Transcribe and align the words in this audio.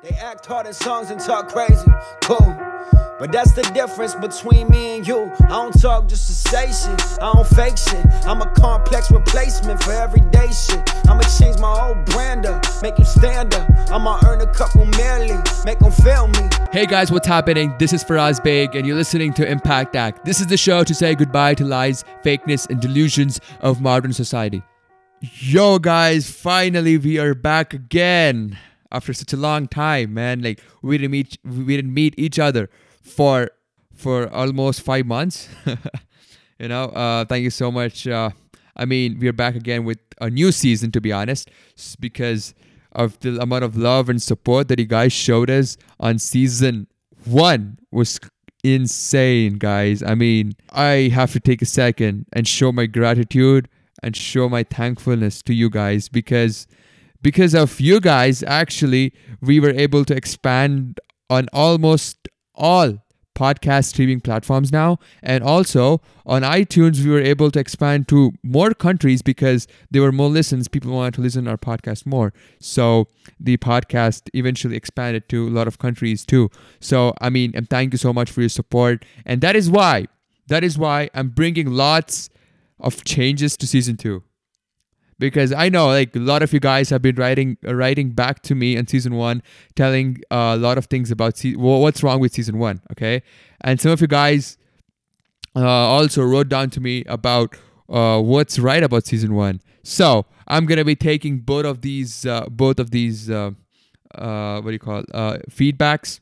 They 0.00 0.10
act 0.10 0.46
hard 0.46 0.68
in 0.68 0.72
songs 0.72 1.10
and 1.10 1.18
talk 1.18 1.48
crazy. 1.48 1.90
Cool. 2.22 2.56
But 3.18 3.32
that's 3.32 3.50
the 3.54 3.62
difference 3.74 4.14
between 4.14 4.68
me 4.68 4.98
and 4.98 5.04
you. 5.04 5.32
I 5.40 5.48
don't 5.48 5.72
talk 5.80 6.06
just 6.06 6.28
to 6.28 6.34
say 6.34 6.66
shit. 6.66 7.20
I 7.20 7.32
don't 7.32 7.44
fake 7.44 7.76
shit. 7.76 8.06
I'm 8.24 8.40
a 8.40 8.46
complex 8.52 9.10
replacement 9.10 9.82
for 9.82 9.90
everyday 9.90 10.52
shit. 10.52 10.88
I'ma 11.08 11.22
change 11.40 11.58
my 11.58 11.76
whole 11.76 11.96
brand 12.14 12.46
up, 12.46 12.64
make 12.80 12.96
you 12.96 13.04
stand 13.04 13.56
up. 13.56 13.68
I'ma 13.90 14.20
earn 14.24 14.40
a 14.40 14.46
couple 14.46 14.84
merely, 14.84 15.36
make 15.64 15.80
them 15.80 15.90
feel 15.90 16.28
me. 16.28 16.48
Hey 16.70 16.86
guys, 16.86 17.10
what's 17.10 17.26
happening? 17.26 17.74
This 17.80 17.92
is 17.92 18.04
Faraz 18.04 18.40
Beg, 18.40 18.76
and 18.76 18.86
you're 18.86 18.94
listening 18.94 19.32
to 19.34 19.50
Impact 19.50 19.96
Act. 19.96 20.24
This 20.24 20.40
is 20.40 20.46
the 20.46 20.56
show 20.56 20.84
to 20.84 20.94
say 20.94 21.16
goodbye 21.16 21.54
to 21.54 21.64
lies, 21.64 22.04
fakeness, 22.24 22.70
and 22.70 22.80
delusions 22.80 23.40
of 23.62 23.80
modern 23.80 24.12
society. 24.12 24.62
Yo, 25.20 25.80
guys, 25.80 26.30
finally 26.30 26.98
we 26.98 27.18
are 27.18 27.34
back 27.34 27.74
again 27.74 28.56
after 28.90 29.12
such 29.12 29.32
a 29.32 29.36
long 29.36 29.68
time, 29.68 30.14
man. 30.14 30.42
Like 30.42 30.60
we 30.82 30.98
didn't 30.98 31.12
meet, 31.12 31.38
we 31.44 31.76
didn't 31.76 31.94
meet 31.94 32.14
each 32.16 32.38
other 32.38 32.70
for 33.02 33.50
for 33.94 34.32
almost 34.32 34.82
five 34.82 35.06
months. 35.06 35.48
you 36.58 36.68
know, 36.68 36.84
uh, 36.84 37.24
thank 37.24 37.42
you 37.42 37.50
so 37.50 37.70
much. 37.70 38.06
Uh, 38.06 38.30
I 38.76 38.84
mean, 38.84 39.18
we're 39.20 39.32
back 39.32 39.56
again 39.56 39.84
with 39.84 39.98
a 40.20 40.30
new 40.30 40.52
season, 40.52 40.92
to 40.92 41.00
be 41.00 41.12
honest, 41.12 41.50
because 41.98 42.54
of 42.92 43.18
the 43.20 43.40
amount 43.40 43.64
of 43.64 43.76
love 43.76 44.08
and 44.08 44.22
support 44.22 44.68
that 44.68 44.78
you 44.78 44.86
guys 44.86 45.12
showed 45.12 45.50
us 45.50 45.76
on 46.00 46.18
season 46.18 46.86
one 47.24 47.78
was 47.90 48.18
insane, 48.64 49.58
guys. 49.58 50.02
I 50.02 50.14
mean, 50.14 50.54
I 50.70 51.10
have 51.12 51.32
to 51.32 51.40
take 51.40 51.62
a 51.62 51.66
second 51.66 52.26
and 52.32 52.46
show 52.46 52.72
my 52.72 52.86
gratitude 52.86 53.68
and 54.02 54.16
show 54.16 54.48
my 54.48 54.62
thankfulness 54.62 55.42
to 55.42 55.54
you 55.54 55.70
guys 55.70 56.08
because 56.08 56.66
because 57.22 57.54
of 57.54 57.80
you 57.80 58.00
guys 58.00 58.42
actually 58.44 59.12
we 59.40 59.60
were 59.60 59.70
able 59.70 60.04
to 60.04 60.14
expand 60.14 61.00
on 61.30 61.48
almost 61.52 62.28
all 62.54 62.98
podcast 63.38 63.84
streaming 63.84 64.20
platforms 64.20 64.72
now. 64.72 64.98
And 65.22 65.44
also 65.44 66.00
on 66.26 66.42
iTunes 66.42 67.04
we 67.04 67.10
were 67.10 67.20
able 67.20 67.50
to 67.52 67.60
expand 67.60 68.08
to 68.08 68.32
more 68.42 68.74
countries 68.74 69.22
because 69.22 69.68
there 69.90 70.02
were 70.02 70.10
more 70.10 70.28
listens. 70.28 70.66
People 70.66 70.92
wanted 70.92 71.14
to 71.14 71.20
listen 71.20 71.44
to 71.44 71.52
our 71.52 71.56
podcast 71.56 72.04
more. 72.04 72.32
So 72.60 73.06
the 73.38 73.56
podcast 73.58 74.28
eventually 74.34 74.76
expanded 74.76 75.28
to 75.28 75.46
a 75.46 75.50
lot 75.50 75.68
of 75.68 75.78
countries 75.78 76.26
too. 76.26 76.50
So 76.80 77.14
i 77.20 77.30
mean 77.30 77.52
and 77.54 77.70
thank 77.70 77.94
you 77.94 77.98
so 77.98 78.12
much 78.12 78.30
for 78.30 78.40
your 78.40 78.48
support. 78.48 79.04
And 79.24 79.40
that 79.40 79.54
is 79.54 79.70
why 79.70 80.06
that 80.48 80.64
is 80.64 80.78
why 80.78 81.10
i'm 81.14 81.28
bringing 81.28 81.70
lots 81.70 82.30
of 82.80 83.04
changes 83.04 83.56
to 83.56 83.66
season 83.66 83.96
2 83.96 84.22
because 85.18 85.52
I 85.52 85.68
know 85.68 85.86
like 85.88 86.14
a 86.14 86.20
lot 86.20 86.42
of 86.42 86.52
you 86.52 86.60
guys 86.60 86.90
have 86.90 87.02
been 87.02 87.16
writing 87.16 87.56
uh, 87.66 87.74
writing 87.74 88.10
back 88.10 88.42
to 88.42 88.54
me 88.54 88.78
on 88.78 88.86
season 88.86 89.14
one, 89.14 89.42
telling 89.74 90.18
uh, 90.30 90.54
a 90.54 90.56
lot 90.56 90.78
of 90.78 90.86
things 90.86 91.10
about 91.10 91.36
se- 91.36 91.56
what's 91.56 92.02
wrong 92.02 92.20
with 92.20 92.32
season 92.32 92.58
one. 92.58 92.80
Okay, 92.92 93.22
and 93.62 93.80
some 93.80 93.92
of 93.92 94.00
you 94.00 94.06
guys 94.06 94.56
uh, 95.56 95.66
also 95.66 96.22
wrote 96.22 96.48
down 96.48 96.70
to 96.70 96.80
me 96.80 97.04
about 97.06 97.56
uh, 97.88 98.20
what's 98.20 98.58
right 98.58 98.82
about 98.82 99.06
season 99.06 99.34
one. 99.34 99.60
So 99.82 100.26
I'm 100.46 100.66
gonna 100.66 100.84
be 100.84 100.96
taking 100.96 101.40
both 101.40 101.64
of 101.64 101.80
these 101.82 102.24
uh, 102.24 102.46
both 102.50 102.78
of 102.78 102.90
these 102.90 103.28
what 103.28 103.54
do 104.14 104.72
you 104.72 104.78
call 104.78 105.00
it, 105.00 105.08
feedbacks, 105.50 106.20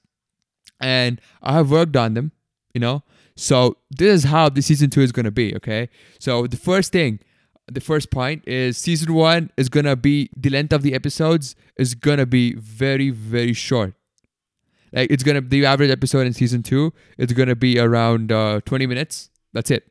and 0.81 1.21
I 1.43 1.55
have 1.55 1.71
worked 1.71 1.97
on 1.97 2.15
them. 2.15 2.33
You 2.73 2.81
know, 2.81 3.03
so 3.37 3.77
this 3.91 4.25
is 4.25 4.25
how 4.25 4.49
the 4.49 4.63
season 4.63 4.89
two 4.91 5.03
is 5.03 5.13
gonna 5.13 5.31
be. 5.31 5.55
Okay, 5.57 5.91
so 6.19 6.47
the 6.47 6.57
first 6.57 6.93
thing 6.93 7.21
the 7.69 7.81
first 7.81 8.11
point 8.11 8.47
is 8.47 8.79
season 8.79 9.13
one 9.15 9.51
is 9.57 9.69
gonna 9.69 9.97
be 9.97 10.31
the 10.37 10.51
length 10.51 10.73
of 10.73 10.83
the 10.83 10.95
episodes 10.95 11.57
is 11.77 11.95
gonna 11.95 12.27
be 12.27 12.55
very 12.55 13.11
very 13.11 13.53
short. 13.53 13.95
Like 14.93 15.11
it's 15.11 15.23
gonna 15.23 15.41
the 15.41 15.67
average 15.67 15.91
episode 15.91 16.27
in 16.27 16.33
season 16.33 16.63
two 16.63 16.93
it's 17.19 17.33
gonna 17.33 17.57
be 17.57 17.79
around 17.79 18.33
uh, 18.33 18.61
20 18.65 18.87
minutes. 18.87 19.31
That's 19.53 19.71
it. 19.71 19.91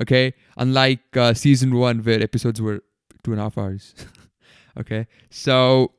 Okay? 0.00 0.34
Unlike 0.56 1.16
uh, 1.16 1.34
season 1.34 1.74
one 1.74 2.00
where 2.02 2.22
episodes 2.22 2.60
were 2.60 2.82
two 3.24 3.32
and 3.32 3.40
a 3.40 3.44
half 3.44 3.58
hours. 3.58 3.94
Okay? 4.78 5.08
So 5.30 5.90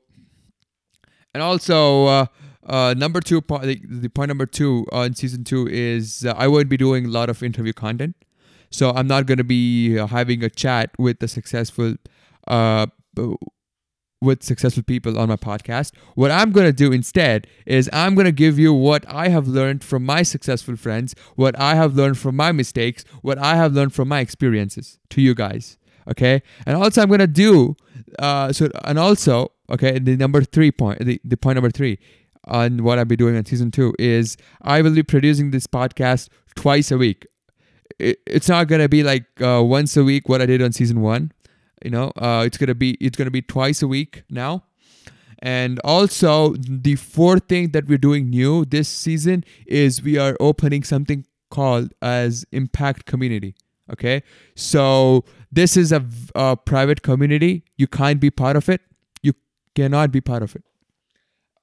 and 1.34 1.44
also 1.44 2.06
uh, 2.06 2.26
uh, 2.66 2.94
number 2.98 3.20
two 3.20 3.42
point 3.42 3.64
the, 3.64 3.82
the 3.86 4.10
point 4.10 4.30
number 4.30 4.46
two 4.46 4.86
uh, 4.94 5.00
in 5.00 5.14
season 5.14 5.44
two 5.44 5.68
is 5.68 6.26
uh, 6.26 6.34
i 6.38 6.48
won't 6.48 6.70
be 6.70 6.78
doing 6.78 7.06
a 7.06 7.10
lot 7.10 7.30
of 7.30 7.42
interview 7.44 7.74
content 7.74 8.16
so 8.72 8.92
I'm 8.92 9.08
not 9.08 9.26
going 9.26 9.38
to 9.38 9.44
be 9.44 10.00
uh, 10.00 10.08
having 10.08 10.44
a 10.44 10.50
chat 10.50 10.92
with 10.98 11.20
the 11.20 11.28
successful 11.28 11.96
uh 12.48 12.88
with 14.22 14.44
successful 14.44 14.84
people 14.84 15.18
on 15.18 15.30
my 15.30 15.36
podcast. 15.36 15.94
What 16.14 16.30
I'm 16.30 16.52
going 16.52 16.68
to 16.68 16.74
do 16.74 16.92
instead 16.92 17.48
is 17.66 17.90
I'm 17.92 18.14
going 18.14 18.26
to 18.26 18.32
give 18.32 18.60
you 18.60 18.72
what 18.72 19.04
I 19.10 19.30
have 19.30 19.48
learned 19.48 19.84
from 19.84 20.06
my 20.06 20.22
successful 20.22 20.76
friends, 20.76 21.16
what 21.36 21.60
I 21.60 21.74
have 21.74 21.96
learned 21.96 22.20
from 22.20 22.36
my 22.36 22.52
mistakes, 22.52 23.04
what 23.24 23.40
I 23.40 23.56
have 23.56 23.74
learned 23.74 23.94
from 23.94 24.08
my 24.08 24.20
experiences 24.20 25.00
to 25.10 25.22
you 25.22 25.34
guys. 25.34 25.78
Okay? 26.08 26.44
And 26.68 26.78
also 26.78 27.02
I'm 27.02 27.08
going 27.08 27.20
to 27.20 27.28
do 27.28 27.76
uh 28.20 28.52
so 28.54 28.70
and 28.86 29.00
also, 29.00 29.52
okay, 29.70 29.98
the 29.98 30.16
number 30.16 30.44
3 30.44 30.72
point 30.72 31.00
the, 31.00 31.20
the 31.24 31.38
point 31.38 31.56
number 31.56 31.72
3 31.72 31.98
on 32.46 32.84
what 32.84 33.00
I'll 33.00 33.06
be 33.06 33.16
doing 33.16 33.38
on 33.38 33.46
season 33.46 33.72
2 33.72 33.96
is 34.00 34.38
I 34.62 34.82
will 34.82 34.94
be 34.94 35.04
producing 35.04 35.52
this 35.52 35.68
podcast 35.68 36.30
twice 36.56 36.92
a 36.92 36.98
week 36.98 37.26
it, 38.00 38.20
it's 38.26 38.50
not 38.50 38.68
gonna 38.68 38.90
be 38.90 39.04
like 39.04 39.26
uh, 39.42 39.62
once 39.64 39.96
a 39.98 40.04
week 40.04 40.30
what 40.30 40.42
I 40.42 40.46
did 40.46 40.62
on 40.62 40.72
season 40.72 41.02
one. 41.02 41.32
You 41.84 41.92
know, 41.92 42.12
uh, 42.18 42.44
it's 42.46 42.58
gonna 42.58 42.76
be 42.76 42.92
it's 43.02 43.18
gonna 43.18 43.32
be 43.32 43.42
twice 43.42 43.82
a 43.82 43.88
week 43.88 44.24
now. 44.30 44.64
And 45.40 45.80
also 45.84 46.54
the 46.56 46.96
fourth 46.96 47.48
thing 47.48 47.70
that 47.72 47.88
we're 47.88 47.98
doing 47.98 48.30
new 48.30 48.64
this 48.66 48.88
season 48.88 49.44
is 49.66 50.04
we 50.04 50.18
are 50.18 50.38
opening 50.40 50.84
something 50.84 51.26
called 51.50 51.94
as 52.02 52.46
Impact 52.52 53.06
Community. 53.06 53.56
Okay, 53.92 54.24
so 54.56 55.26
this 55.52 55.76
is 55.76 55.92
a, 55.92 56.06
a 56.36 56.56
private 56.56 57.02
community. 57.02 57.66
You 57.76 57.88
can't 57.88 58.22
be 58.22 58.30
part 58.30 58.56
of 58.56 58.70
it. 58.70 58.82
You 59.22 59.34
cannot 59.76 60.12
be 60.12 60.22
part 60.22 60.44
of 60.44 60.56
it. 60.56 60.64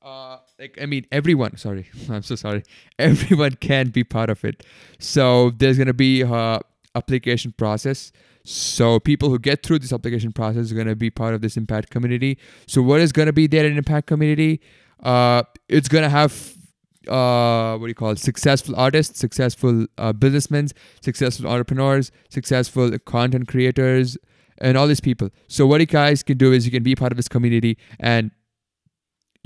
Uh, 0.02 0.38
like 0.58 0.78
I 0.80 0.86
mean 0.86 1.06
everyone 1.12 1.56
sorry 1.56 1.86
I'm 2.10 2.22
so 2.22 2.34
sorry. 2.34 2.62
Everyone 2.98 3.52
can 3.52 3.90
be 3.90 4.04
part 4.04 4.30
of 4.30 4.44
it. 4.44 4.64
So 4.98 5.50
there's 5.50 5.78
gonna 5.78 5.94
be 5.94 6.22
a 6.22 6.60
application 6.94 7.52
process. 7.52 8.12
So 8.44 8.98
people 8.98 9.28
who 9.28 9.38
get 9.38 9.62
through 9.62 9.80
this 9.80 9.92
application 9.92 10.32
process 10.32 10.72
are 10.72 10.74
gonna 10.74 10.96
be 10.96 11.10
part 11.10 11.34
of 11.34 11.42
this 11.42 11.56
impact 11.56 11.90
community. 11.90 12.38
So 12.66 12.82
what 12.82 13.00
is 13.00 13.12
gonna 13.12 13.32
be 13.32 13.46
there 13.46 13.66
in 13.66 13.76
impact 13.76 14.06
community? 14.06 14.60
Uh 15.02 15.42
it's 15.68 15.88
gonna 15.88 16.10
have 16.10 16.54
uh, 17.06 17.78
what 17.78 17.86
do 17.86 17.88
you 17.88 17.94
call 17.94 18.10
it? 18.10 18.18
Successful 18.18 18.76
artists, 18.76 19.18
successful 19.18 19.86
uh, 19.96 20.12
businessmen, 20.12 20.68
successful 21.00 21.48
entrepreneurs, 21.48 22.12
successful 22.28 22.98
content 22.98 23.48
creators, 23.48 24.18
and 24.58 24.76
all 24.76 24.86
these 24.86 25.00
people. 25.00 25.30
So 25.46 25.66
what 25.66 25.80
you 25.80 25.86
guys 25.86 26.22
can 26.22 26.36
do 26.36 26.52
is 26.52 26.66
you 26.66 26.70
can 26.70 26.82
be 26.82 26.94
part 26.94 27.10
of 27.10 27.16
this 27.16 27.28
community 27.28 27.78
and 27.98 28.30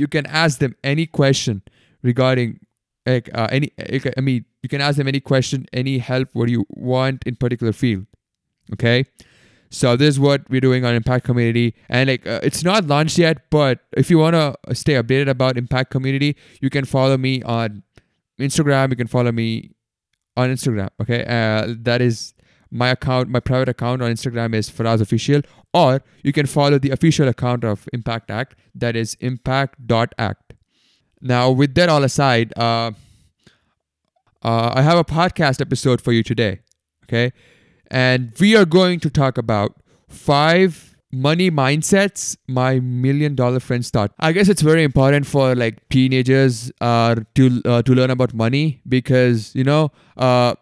you 0.02 0.08
can 0.16 0.26
ask 0.42 0.58
them 0.64 0.74
any 0.92 1.06
question 1.06 1.62
regarding 2.10 2.58
like 3.06 3.28
uh, 3.34 3.48
any 3.58 3.70
i 4.16 4.20
mean 4.28 4.44
you 4.62 4.68
can 4.74 4.80
ask 4.88 4.96
them 5.02 5.08
any 5.12 5.20
question 5.32 5.66
any 5.82 5.98
help 6.08 6.40
what 6.40 6.48
you 6.56 6.64
want 6.90 7.30
in 7.32 7.36
particular 7.44 7.72
field 7.72 8.06
okay? 8.72 9.04
So 9.70 9.96
this 9.96 10.10
is 10.10 10.20
what 10.20 10.42
we're 10.50 10.60
doing 10.60 10.84
on 10.84 10.94
impact 10.94 11.24
community. 11.24 11.74
And 11.88 12.10
like 12.10 12.26
uh, 12.26 12.40
it's 12.42 12.62
not 12.62 12.86
launched 12.86 13.18
yet 13.18 13.50
but 13.50 13.80
if 13.92 14.10
you 14.10 14.18
want 14.18 14.34
to 14.34 14.74
stay 14.74 14.94
updated 14.94 15.28
about 15.28 15.56
impact 15.56 15.90
community 15.90 16.36
you 16.60 16.70
can 16.70 16.84
follow 16.84 17.16
me 17.16 17.42
on 17.42 17.82
instagram. 18.38 18.90
You 18.90 18.96
can 18.96 19.06
follow 19.06 19.32
me 19.32 19.70
on 20.36 20.50
instagram 20.50 20.90
okay? 21.00 21.24
Uh, 21.24 21.74
that 21.80 22.02
is 22.02 22.34
my 22.72 22.88
account, 22.88 23.28
my 23.28 23.38
private 23.38 23.68
account 23.68 24.02
on 24.02 24.10
Instagram 24.10 24.54
is 24.54 24.70
Faraz 24.70 25.00
Official, 25.00 25.42
or 25.74 26.02
you 26.22 26.32
can 26.32 26.46
follow 26.46 26.78
the 26.78 26.90
official 26.90 27.28
account 27.28 27.64
of 27.64 27.88
Impact 27.92 28.30
Act, 28.30 28.56
that 28.74 28.96
is 28.96 29.14
impact.act. 29.20 30.54
Now, 31.20 31.50
with 31.50 31.74
that 31.74 31.88
all 31.88 32.02
aside, 32.02 32.52
uh, 32.56 32.92
uh, 34.42 34.72
I 34.74 34.82
have 34.82 34.98
a 34.98 35.04
podcast 35.04 35.60
episode 35.60 36.00
for 36.00 36.12
you 36.12 36.22
today, 36.22 36.60
okay? 37.04 37.32
And 37.90 38.32
we 38.40 38.56
are 38.56 38.64
going 38.64 38.98
to 39.00 39.10
talk 39.10 39.38
about 39.38 39.76
five 40.08 40.96
money 41.12 41.50
mindsets 41.50 42.36
my 42.48 42.80
million 42.80 43.34
dollar 43.34 43.60
friends 43.60 43.90
thought. 43.90 44.12
I 44.18 44.32
guess 44.32 44.48
it's 44.48 44.62
very 44.62 44.82
important 44.82 45.26
for 45.26 45.54
like 45.54 45.86
teenagers 45.90 46.72
uh, 46.80 47.16
to 47.34 47.62
uh, 47.66 47.82
to 47.82 47.94
learn 47.94 48.10
about 48.10 48.32
money 48.32 48.80
because 48.88 49.54
you 49.54 49.62
know 49.62 49.92
uh, 50.16 50.54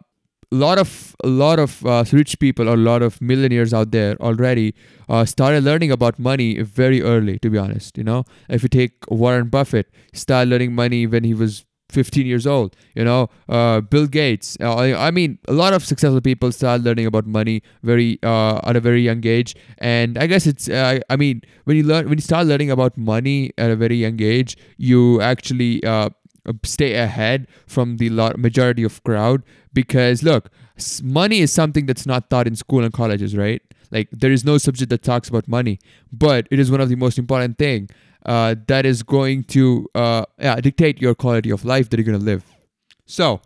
a 0.52 0.56
lot 0.56 0.78
of 0.78 1.14
a 1.22 1.28
lot 1.28 1.58
of 1.58 1.84
uh, 1.86 2.04
rich 2.12 2.38
people 2.38 2.68
or 2.68 2.74
a 2.74 2.84
lot 2.90 3.02
of 3.02 3.20
millionaires 3.20 3.72
out 3.72 3.90
there 3.92 4.16
already 4.20 4.74
uh, 5.08 5.24
started 5.24 5.62
learning 5.62 5.90
about 5.90 6.18
money 6.18 6.60
very 6.62 7.02
early 7.02 7.38
to 7.38 7.50
be 7.50 7.58
honest 7.58 7.96
you 7.96 8.04
know 8.04 8.24
if 8.48 8.62
you 8.62 8.68
take 8.68 8.92
warren 9.08 9.48
buffett 9.48 9.90
started 10.12 10.50
learning 10.50 10.74
money 10.74 11.06
when 11.06 11.24
he 11.24 11.34
was 11.34 11.64
15 11.90 12.26
years 12.26 12.46
old. 12.46 12.76
You 12.94 13.04
know, 13.04 13.28
uh, 13.48 13.80
Bill 13.80 14.06
Gates. 14.06 14.56
Uh, 14.60 14.74
I, 14.76 15.10
mean, 15.10 15.38
a 15.48 15.52
lot 15.52 15.72
of 15.72 15.84
successful 15.84 16.20
people 16.20 16.52
start 16.52 16.82
learning 16.82 17.06
about 17.06 17.26
money 17.26 17.62
very 17.82 18.18
uh, 18.22 18.60
at 18.64 18.76
a 18.76 18.80
very 18.80 19.02
young 19.02 19.26
age, 19.26 19.54
and 19.78 20.16
I 20.18 20.26
guess 20.26 20.46
it's. 20.46 20.68
Uh, 20.68 21.00
I 21.10 21.16
mean, 21.16 21.42
when 21.64 21.76
you 21.76 21.82
learn 21.82 22.08
when 22.08 22.18
you 22.18 22.22
start 22.22 22.46
learning 22.46 22.70
about 22.70 22.96
money 22.96 23.52
at 23.58 23.70
a 23.70 23.76
very 23.76 23.96
young 23.96 24.20
age, 24.22 24.56
you 24.76 25.20
actually 25.20 25.82
uh, 25.84 26.10
stay 26.64 26.94
ahead 26.94 27.46
from 27.66 27.96
the 27.96 28.10
majority 28.36 28.82
of 28.82 29.02
crowd 29.04 29.42
because 29.72 30.22
look, 30.22 30.50
money 31.02 31.40
is 31.40 31.52
something 31.52 31.86
that's 31.86 32.06
not 32.06 32.30
taught 32.30 32.46
in 32.46 32.56
school 32.56 32.84
and 32.84 32.92
colleges, 32.92 33.36
right? 33.36 33.62
Like 33.90 34.08
there 34.12 34.32
is 34.32 34.44
no 34.44 34.58
subject 34.58 34.90
that 34.90 35.02
talks 35.02 35.28
about 35.28 35.48
money, 35.48 35.78
but 36.12 36.46
it 36.50 36.58
is 36.58 36.70
one 36.70 36.80
of 36.80 36.88
the 36.88 36.96
most 36.96 37.18
important 37.18 37.58
thing 37.58 37.88
uh, 38.24 38.54
that 38.66 38.86
is 38.86 39.02
going 39.02 39.44
to 39.44 39.88
uh, 39.94 40.24
yeah, 40.38 40.56
dictate 40.56 41.00
your 41.00 41.14
quality 41.14 41.50
of 41.50 41.64
life 41.64 41.90
that 41.90 41.98
you're 41.98 42.04
gonna 42.04 42.18
live. 42.18 42.44
So, 43.06 43.40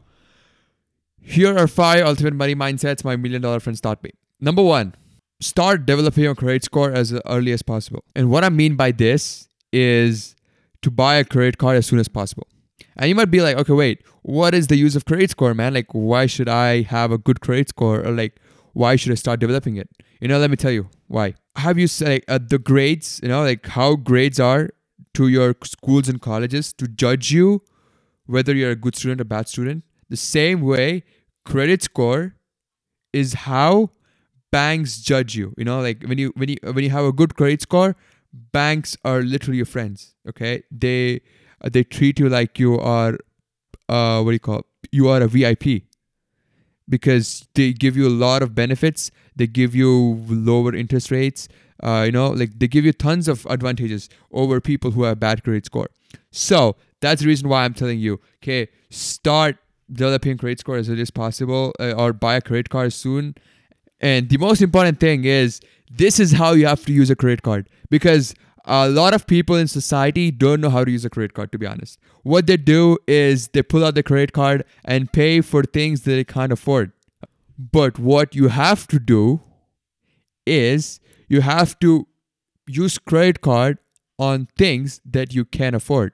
here 1.20 1.56
are 1.56 1.67
five 1.67 2.05
ultimate 2.05 2.35
money 2.35 2.55
mindsets 2.55 3.05
my 3.05 3.17
million 3.17 3.40
dollar 3.40 3.61
friends 3.61 3.81
taught 3.81 4.02
me. 4.02 4.11
Number 4.40 4.62
one, 4.62 4.94
start 5.40 5.87
developing 5.87 6.25
your 6.25 6.35
credit 6.35 6.64
score 6.64 6.93
as 6.93 7.19
early 7.26 7.52
as 7.52 7.62
possible. 7.62 8.05
And 8.14 8.31
what 8.31 8.44
I 8.44 8.50
mean 8.50 8.76
by 8.76 8.93
this 8.93 9.49
is 9.73 10.37
to 10.82 10.90
buy 10.90 11.17
a 11.17 11.25
credit 11.25 11.56
card 11.56 11.76
as 11.76 11.87
soon 11.87 11.99
as 11.99 12.08
possible. 12.08 12.47
And 12.96 13.08
you 13.08 13.14
might 13.14 13.31
be 13.31 13.41
like, 13.41 13.56
okay, 13.56 13.73
wait, 13.73 14.02
what 14.23 14.55
is 14.55 14.69
the 14.69 14.76
use 14.76 14.96
of 14.96 15.05
credit 15.05 15.31
score, 15.31 15.55
man? 15.55 15.75
Like, 15.75 15.93
why 15.93 16.26
should 16.26 16.49
I 16.49 16.82
have 16.82 17.11
a 17.12 17.19
good 17.19 17.41
credit 17.41 17.69
score? 17.69 18.00
Or 18.00 18.12
like, 18.12 18.41
why 18.73 18.96
should 18.96 19.12
I 19.12 19.17
start 19.17 19.41
developing 19.41 19.76
it? 19.76 19.88
You 20.20 20.29
know, 20.29 20.38
let 20.38 20.50
me 20.50 20.56
tell 20.56 20.70
you 20.70 20.88
why. 21.08 21.35
Have 21.56 21.79
you 21.79 21.87
said 21.87 22.08
like, 22.08 22.25
uh, 22.29 22.38
the 22.38 22.58
grades, 22.58 23.20
you 23.23 23.29
know, 23.29 23.43
like 23.43 23.67
how 23.67 23.96
grades 23.96 24.41
are 24.41 24.70
to 25.14 25.29
your 25.29 25.55
schools 25.64 26.08
and 26.08 26.20
colleges 26.20 26.73
to 26.75 26.88
judge 26.88 27.31
you 27.31 27.62
whether 28.26 28.55
you're 28.55 28.70
a 28.70 28.76
good 28.76 28.97
student 28.97 29.20
or 29.20 29.25
bad 29.25 29.49
student? 29.49 29.85
The 30.08 30.17
same 30.17 30.61
way, 30.61 31.05
credit 31.44 31.82
score 31.82 32.35
is 33.12 33.35
how 33.35 33.90
banks 34.50 35.00
judge 35.00 35.37
you. 35.37 35.55
You 35.56 35.64
know, 35.64 35.81
like 35.81 36.02
when 36.05 36.19
you 36.19 36.32
when 36.37 36.49
you 36.49 36.56
when 36.62 36.85
you 36.85 36.90
have 36.90 37.05
a 37.05 37.12
good 37.12 37.37
credit 37.37 37.62
score, 37.62 37.97
banks 38.32 38.97
are 39.05 39.23
literally 39.23 39.56
your 39.56 39.67
friends. 39.67 40.14
Okay, 40.29 40.62
they 40.70 41.20
they 41.72 41.84
treat 41.84 42.19
you 42.19 42.28
like 42.28 42.58
you 42.58 42.78
are 42.78 43.19
uh 43.88 44.22
what 44.22 44.31
do 44.31 44.34
you 44.34 44.40
call 44.40 44.58
it? 44.58 44.66
you 44.93 45.08
are 45.08 45.20
a 45.22 45.28
VIP 45.28 45.82
because 46.88 47.49
they 47.55 47.72
give 47.72 47.96
you 47.96 48.06
a 48.06 48.16
lot 48.26 48.43
of 48.43 48.55
benefits. 48.55 49.11
They 49.34 49.46
give 49.46 49.75
you 49.75 50.22
lower 50.28 50.75
interest 50.75 51.11
rates. 51.11 51.49
Uh, 51.82 52.05
you 52.06 52.12
know, 52.12 52.28
like 52.28 52.58
they 52.58 52.69
give 52.69 52.84
you 52.84 52.93
tons 52.93 53.26
of 53.26 53.46
advantages 53.46 54.08
over 54.31 54.61
people 54.61 54.93
who 54.93 55.02
have 55.02 55.19
bad 55.19 55.43
credit 55.43 55.66
score. 55.66 55.88
So 56.31 56.76
that's 57.00 57.22
the 57.22 57.26
reason 57.26 57.49
why 57.49 57.64
I'm 57.64 57.75
telling 57.75 57.99
you, 57.99 58.20
okay, 58.43 58.69
start 58.90 59.56
developing 59.93 60.38
credit 60.38 60.61
score 60.61 60.76
as 60.76 60.88
early 60.88 61.02
as 61.02 61.11
possible, 61.11 61.72
uh, 61.81 61.93
or 61.93 62.12
buy 62.12 62.37
a 62.37 62.40
credit 62.40 62.70
card 62.70 62.93
soon. 62.93 63.34
And 64.00 64.28
the 64.28 64.38
most 64.38 64.62
important 64.62 65.00
thing 65.00 65.25
is 65.25 65.61
this 65.90 66.20
is 66.20 66.32
how 66.32 66.52
you 66.52 66.66
have 66.66 66.84
to 66.87 66.93
use 66.93 67.11
a 67.11 67.16
credit 67.16 67.43
card 67.43 67.69
because 67.90 68.34
a 68.64 68.88
lot 68.88 69.14
of 69.14 69.26
people 69.26 69.56
in 69.56 69.69
society 69.69 70.31
don't 70.31 70.61
know 70.61 70.70
how 70.70 70.84
to 70.84 70.90
use 70.90 71.05
a 71.05 71.11
credit 71.11 71.34
card 71.34 71.52
to 71.52 71.58
be 71.58 71.66
honest. 71.66 71.99
What 72.22 72.46
they 72.46 72.56
do 72.56 72.99
is 73.06 73.49
they 73.49 73.62
pull 73.62 73.84
out 73.84 73.94
the 73.94 74.02
credit 74.02 74.32
card 74.32 74.64
and 74.84 75.12
pay 75.12 75.40
for 75.40 75.62
things 75.62 76.02
that 76.02 76.12
they 76.12 76.25
can't 76.25 76.52
afford. 76.52 76.93
But 77.58 77.99
what 77.99 78.34
you 78.34 78.49
have 78.49 78.87
to 78.88 78.99
do 78.99 79.40
is 80.46 81.00
you 81.28 81.40
have 81.43 81.78
to 81.81 82.06
use 82.66 82.99
credit 82.99 83.40
card 83.40 83.78
on 84.19 84.49
things 84.56 85.00
that 85.05 85.34
you 85.34 85.44
can 85.44 85.75
afford. 85.75 86.12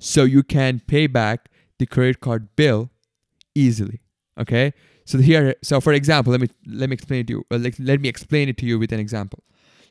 So 0.00 0.24
you 0.24 0.42
can 0.42 0.80
pay 0.86 1.06
back 1.06 1.48
the 1.78 1.86
credit 1.86 2.20
card 2.20 2.54
bill 2.56 2.90
easily 3.54 4.02
okay? 4.38 4.72
So 5.04 5.18
here 5.18 5.54
so 5.62 5.80
for 5.80 5.92
example 5.92 6.30
let 6.30 6.40
me 6.40 6.48
let 6.66 6.88
me 6.88 6.94
explain 6.94 7.20
it 7.20 7.26
to 7.28 7.32
you 7.34 7.46
uh, 7.50 7.58
like, 7.58 7.74
let 7.78 8.00
me 8.00 8.08
explain 8.08 8.48
it 8.48 8.56
to 8.58 8.66
you 8.66 8.78
with 8.78 8.92
an 8.92 9.00
example 9.00 9.42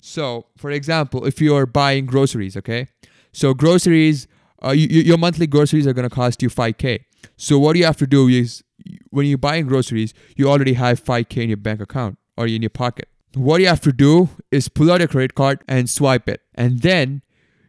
so 0.02 0.48
for 0.58 0.70
example 0.72 1.26
if 1.26 1.40
you're 1.40 1.66
buying 1.66 2.06
groceries 2.06 2.58
okay? 2.58 2.88
So 3.32 3.54
groceries 3.54 4.28
uh, 4.64 4.72
you, 4.72 4.88
your 4.88 5.18
monthly 5.18 5.48
groceries 5.48 5.88
are 5.88 5.94
going 5.94 6.10
to 6.10 6.14
cost 6.14 6.42
you 6.42 6.50
5k 6.50 7.06
so 7.38 7.58
what 7.58 7.78
you 7.78 7.86
have 7.86 7.98
to 7.98 8.08
do 8.08 8.28
is 8.28 8.64
when 9.10 9.26
you're 9.26 9.38
buying 9.38 9.68
groceries 9.68 10.14
you 10.36 10.50
already 10.50 10.74
have 10.74 11.02
5k 11.02 11.44
in 11.44 11.50
your 11.50 11.58
bank 11.58 11.80
account 11.80 12.18
or 12.38 12.48
in 12.48 12.62
your 12.62 12.70
pocket. 12.70 13.08
What 13.34 13.62
you 13.62 13.68
have 13.68 13.82
to 13.82 13.94
do 13.94 14.30
is 14.52 14.68
pull 14.68 14.92
out 14.92 15.00
your 15.00 15.08
credit 15.08 15.36
card 15.36 15.64
and 15.68 15.90
swipe 15.90 16.28
it. 16.28 16.42
And 16.56 16.82
then 16.82 17.22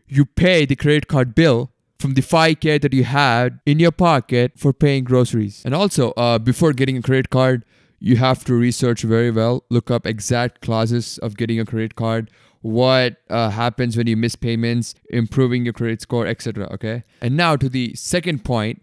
you 0.08 0.24
pay 0.24 0.66
the 0.66 0.76
credit 0.76 1.06
card 1.06 1.34
bill 1.34 1.70
from 2.00 2.14
the 2.14 2.22
5k 2.22 2.80
that 2.82 2.92
you 2.92 3.04
had 3.04 3.60
in 3.64 3.78
your 3.78 3.92
pocket 3.92 4.52
for 4.56 4.72
paying 4.72 5.04
groceries. 5.04 5.62
And 5.64 5.74
also 5.74 6.10
uh, 6.12 6.38
before 6.38 6.72
getting 6.72 6.96
a 6.96 7.02
credit 7.02 7.30
card 7.30 7.64
you 8.04 8.16
have 8.16 8.44
to 8.44 8.54
research 8.54 9.02
very 9.02 9.30
well 9.30 9.64
look 9.70 9.90
up 9.90 10.06
exact 10.06 10.60
clauses 10.60 11.18
of 11.18 11.36
getting 11.36 11.60
a 11.60 11.64
credit 11.64 11.94
card 11.94 12.30
what 12.62 13.16
uh, 13.30 13.48
happens 13.50 13.96
when 13.96 14.08
you 14.08 14.16
miss 14.16 14.34
payments 14.34 14.94
improving 15.10 15.64
your 15.64 15.72
credit 15.72 16.02
score 16.02 16.26
etc 16.26 16.68
okay? 16.72 17.04
And 17.20 17.36
now 17.36 17.54
to 17.56 17.68
the 17.68 17.94
second 17.94 18.44
point 18.44 18.82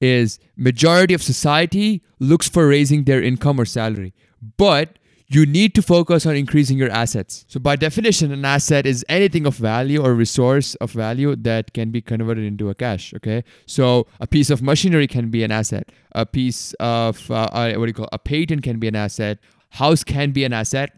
is 0.00 0.38
majority 0.56 1.12
of 1.14 1.22
society 1.22 2.04
looks 2.20 2.48
for 2.48 2.68
raising 2.68 3.04
their 3.04 3.20
income 3.20 3.60
or 3.60 3.64
salary 3.64 4.14
but 4.56 4.98
you 5.28 5.44
need 5.44 5.74
to 5.74 5.82
focus 5.82 6.24
on 6.24 6.36
increasing 6.36 6.78
your 6.78 6.90
assets. 6.90 7.44
So, 7.48 7.58
by 7.58 7.76
definition, 7.76 8.30
an 8.32 8.44
asset 8.44 8.86
is 8.86 9.04
anything 9.08 9.44
of 9.46 9.56
value 9.56 10.02
or 10.02 10.14
resource 10.14 10.74
of 10.76 10.92
value 10.92 11.34
that 11.36 11.72
can 11.72 11.90
be 11.90 12.00
converted 12.00 12.44
into 12.44 12.70
a 12.70 12.74
cash. 12.74 13.12
Okay, 13.14 13.42
so 13.66 14.06
a 14.20 14.26
piece 14.26 14.50
of 14.50 14.62
machinery 14.62 15.06
can 15.06 15.30
be 15.30 15.42
an 15.42 15.50
asset. 15.50 15.90
A 16.12 16.24
piece 16.24 16.74
of 16.74 17.30
uh, 17.30 17.48
uh, 17.52 17.72
what 17.74 17.86
do 17.86 17.88
you 17.88 17.94
call 17.94 18.08
a 18.12 18.18
patent 18.18 18.62
can 18.62 18.78
be 18.78 18.88
an 18.88 18.96
asset. 18.96 19.38
House 19.70 20.04
can 20.04 20.30
be 20.30 20.44
an 20.44 20.52
asset. 20.52 20.92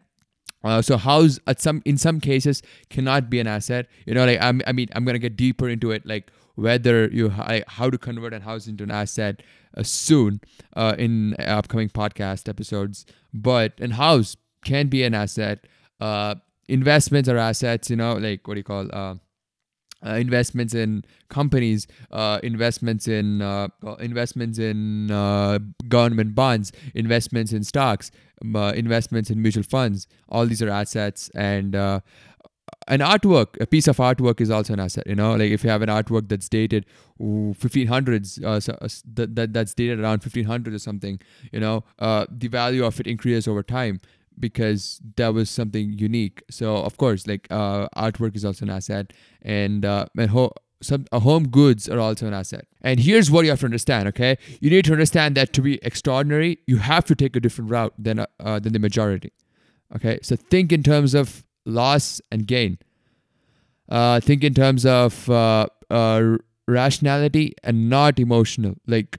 Uh, 0.65 0.83
so 0.83 0.97
house 0.97 1.39
at 1.47 1.61
some 1.61 1.81
in 1.85 1.97
some 1.97 2.21
cases 2.21 2.63
cannot 2.91 3.31
be 3.31 3.41
an 3.41 3.47
asset. 3.47 3.87
You 4.07 4.15
know, 4.15 4.27
like 4.27 4.43
I'm, 4.43 4.61
I 4.67 4.73
mean, 4.73 4.89
I'm 4.95 5.05
gonna 5.05 5.19
get 5.19 5.37
deeper 5.37 5.69
into 5.69 5.91
it, 5.91 6.05
like 6.05 6.31
whether 6.59 7.07
you 7.09 7.29
how 7.29 7.89
to 7.89 7.97
convert 7.97 8.35
a 8.35 8.41
house 8.41 8.67
into 8.67 8.83
an 8.83 8.91
asset 8.91 9.43
uh, 9.77 9.83
soon 9.85 10.41
uh, 10.75 10.95
in 10.99 11.37
upcoming 11.39 11.89
podcast 11.89 12.49
episodes. 12.49 13.07
But 13.33 13.79
an 13.79 13.93
house 13.93 14.37
can 14.65 14.89
be 14.89 15.05
an 15.05 15.15
asset. 15.15 15.67
Uh, 16.01 16.35
investments 16.67 17.29
are 17.29 17.39
assets. 17.39 17.91
You 17.91 17.97
know, 17.97 18.15
like 18.15 18.47
what 18.49 18.55
do 18.55 18.59
you 18.59 18.65
call? 18.65 18.89
Uh, 18.93 19.15
uh, 20.05 20.15
investments 20.15 20.75
in 20.75 21.05
companies, 21.29 21.87
uh, 22.11 22.39
investments 22.43 23.09
in 23.09 23.43
uh, 23.43 23.69
investments 23.99 24.59
in 24.59 25.11
uh, 25.11 25.59
government 25.89 26.35
bonds, 26.35 26.73
investments 26.95 27.53
in 27.53 27.65
stocks, 27.65 28.11
uh, 28.55 28.73
investments 28.77 29.31
in 29.31 29.43
mutual 29.43 29.65
funds. 29.65 30.07
All 30.29 30.47
these 30.47 30.63
are 30.63 30.71
assets, 30.71 31.31
and 31.35 31.75
uh, 31.75 32.01
an 32.89 33.01
artwork, 33.01 33.61
a 33.61 33.67
piece 33.67 33.87
of 33.87 33.99
artwork 33.99 34.41
is 34.41 34.51
also 34.51 34.73
an 34.73 34.81
asset. 34.81 35.07
You 35.07 35.15
know, 35.15 35.33
like 35.33 35.51
if 35.51 35.63
you 35.63 35.71
have 35.71 35.83
an 35.83 35.89
artwork 35.89 36.29
that's 36.29 36.49
dated 36.49 36.87
ooh, 37.21 37.55
1500s, 37.59 38.43
uh, 38.43 38.61
so, 38.61 38.77
uh, 38.81 38.89
that, 39.15 39.37
that 39.37 39.53
that's 39.53 39.75
dated 39.75 40.01
around 40.01 40.23
1500 40.23 40.75
or 40.75 40.79
something. 40.79 41.21
You 41.53 41.61
know, 41.61 41.85
uh, 41.99 42.27
the 42.31 42.49
value 42.49 42.85
of 42.85 42.99
it 42.99 43.07
increases 43.07 43.47
over 43.47 43.63
time 43.63 44.01
because 44.41 45.01
that 45.17 45.35
was 45.35 45.51
something 45.51 45.93
unique. 45.93 46.43
So 46.51 46.77
of 46.77 46.97
course, 46.97 47.27
like 47.27 47.47
uh, 47.51 47.89
artwork 47.97 48.37
is 48.37 48.45
also 48.45 48.65
an 48.65 48.71
asset, 48.71 49.13
and 49.43 49.85
uh, 49.85 50.07
and 50.17 50.31
ho- 50.31 50.53
some 50.81 51.07
uh, 51.13 51.21
home 51.21 51.49
goods 51.49 51.89
are 51.89 51.99
also 51.99 52.27
an 52.27 52.35
asset. 52.35 52.67
And 52.83 53.01
here's 53.01 53.31
what 53.31 53.45
you 53.45 53.51
have 53.51 53.61
to 53.61 53.67
understand. 53.67 54.09
Okay, 54.09 54.39
you 54.61 54.71
need 54.71 54.85
to 54.87 54.93
understand 54.93 55.37
that 55.37 55.53
to 55.55 55.63
be 55.63 55.79
extraordinary, 55.83 56.59
you 56.67 56.79
have 56.79 57.05
to 57.07 57.15
take 57.15 57.37
a 57.37 57.41
different 57.41 57.71
route 57.71 57.95
than 57.99 58.21
uh, 58.21 58.59
than 58.59 58.73
the 58.73 58.79
majority. 58.79 59.33
Okay, 59.95 60.19
so 60.23 60.37
think 60.37 60.73
in 60.73 60.83
terms 60.83 61.15
of 61.15 61.45
loss 61.69 62.21
and 62.33 62.47
gain. 62.47 62.79
Uh, 63.89 64.21
think 64.21 64.45
in 64.45 64.55
terms 64.55 64.85
of 64.85 65.31
uh, 65.31 65.67
uh, 65.91 66.37
rationality 66.67 67.55
and 67.63 67.89
not 67.89 68.19
emotional. 68.19 68.75
Like, 68.87 69.19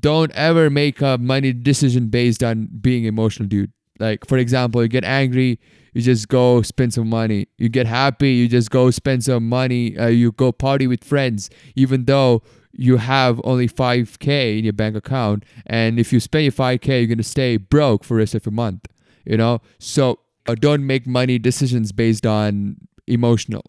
don't 0.00 0.32
ever 0.32 0.70
make 0.70 1.00
a 1.00 1.18
money 1.18 1.52
decision 1.52 2.08
based 2.08 2.42
on 2.42 2.68
being 2.80 3.04
emotional, 3.04 3.48
dude. 3.48 3.72
Like, 3.98 4.26
for 4.26 4.38
example, 4.38 4.82
you 4.82 4.88
get 4.88 5.04
angry, 5.04 5.60
you 5.92 6.02
just 6.02 6.28
go 6.28 6.62
spend 6.62 6.94
some 6.94 7.08
money. 7.08 7.48
You 7.58 7.68
get 7.68 7.86
happy, 7.86 8.32
you 8.32 8.48
just 8.48 8.70
go 8.70 8.90
spend 8.90 9.24
some 9.24 9.48
money. 9.48 9.96
Uh, 9.96 10.08
you 10.08 10.32
go 10.32 10.50
party 10.50 10.86
with 10.86 11.04
friends, 11.04 11.50
even 11.76 12.06
though 12.06 12.42
you 12.72 12.96
have 12.96 13.40
only 13.44 13.68
5k 13.68 14.58
in 14.58 14.64
your 14.64 14.72
bank 14.72 14.96
account. 14.96 15.44
And 15.66 16.00
if 16.00 16.12
you 16.12 16.20
spend 16.20 16.44
your 16.44 16.52
5k, 16.52 16.88
you're 16.88 17.06
going 17.06 17.18
to 17.18 17.24
stay 17.24 17.58
broke 17.58 18.02
for 18.02 18.14
the 18.14 18.18
rest 18.20 18.34
of 18.34 18.46
your 18.46 18.52
month. 18.52 18.86
You 19.24 19.36
know? 19.36 19.60
So 19.78 20.18
uh, 20.46 20.54
don't 20.54 20.86
make 20.86 21.06
money 21.06 21.38
decisions 21.38 21.92
based 21.92 22.26
on 22.26 22.76
emotional. 23.06 23.64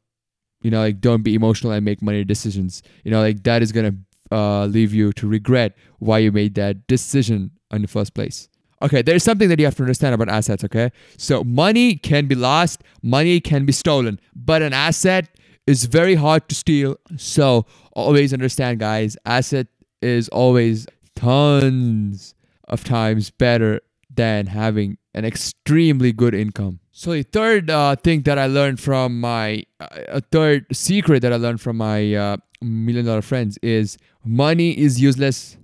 You 0.62 0.72
know, 0.72 0.82
like 0.82 1.02
don't 1.02 1.24
be 1.24 1.36
emotional 1.36 1.74
and 1.74 1.84
make 1.84 2.02
money 2.02 2.24
decisions. 2.24 2.84
You 3.04 3.12
know, 3.12 3.22
like 3.22 3.44
that 3.44 3.62
is 3.62 3.72
to 3.72 3.96
uh, 4.32 4.66
leave 4.66 4.94
you 4.94 5.12
to 5.14 5.28
regret 5.28 5.76
why 6.00 6.20
you 6.20 6.32
made 6.32 6.56
that 6.56 6.88
decision 6.88 7.52
in 7.72 7.82
the 7.82 7.88
first 7.88 8.14
place. 8.14 8.50
Okay, 8.82 9.02
there's 9.02 9.24
something 9.24 9.48
that 9.50 9.60
you 9.60 9.66
have 9.66 9.76
to 9.76 9.84
understand 9.84 10.14
about 10.14 10.28
assets, 10.28 10.64
okay? 10.66 10.92
So 11.18 11.44
money 11.44 11.96
can 11.96 12.28
be 12.28 12.36
lost, 12.36 12.84
money 13.02 13.40
can 13.40 13.66
be 13.66 13.72
stolen, 13.72 14.20
but 14.36 14.62
an 14.62 14.74
asset 14.74 15.30
is 15.66 15.86
very 15.86 16.16
hard 16.16 16.50
to 16.50 16.56
steal. 16.56 16.98
So 17.16 17.66
always 17.94 18.34
understand, 18.34 18.80
guys, 18.80 19.16
asset 19.26 19.68
is 20.02 20.28
always 20.30 20.86
tons 21.16 22.36
of 22.68 22.84
times 22.84 23.30
better 23.30 23.80
than 24.16 24.48
having 24.48 24.98
an 25.14 25.26
extremely 25.26 26.12
good 26.12 26.34
income. 26.34 26.80
So 26.92 27.12
the 27.12 27.24
third 27.24 27.70
uh, 27.70 27.96
thing 27.96 28.22
that 28.24 28.38
I 28.38 28.46
learned 28.48 28.80
from 28.80 29.20
my 29.20 29.64
uh, 29.80 29.88
a 30.08 30.22
third 30.22 30.66
secret 30.72 31.22
that 31.22 31.34
I 31.34 31.38
learned 31.38 31.62
from 31.62 31.78
my 31.78 32.14
uh, 32.14 32.38
million 32.62 33.06
dollar 33.06 33.22
friends 33.22 33.58
is 33.62 33.98
money 34.24 34.78
is 34.78 35.02
useless 35.02 35.58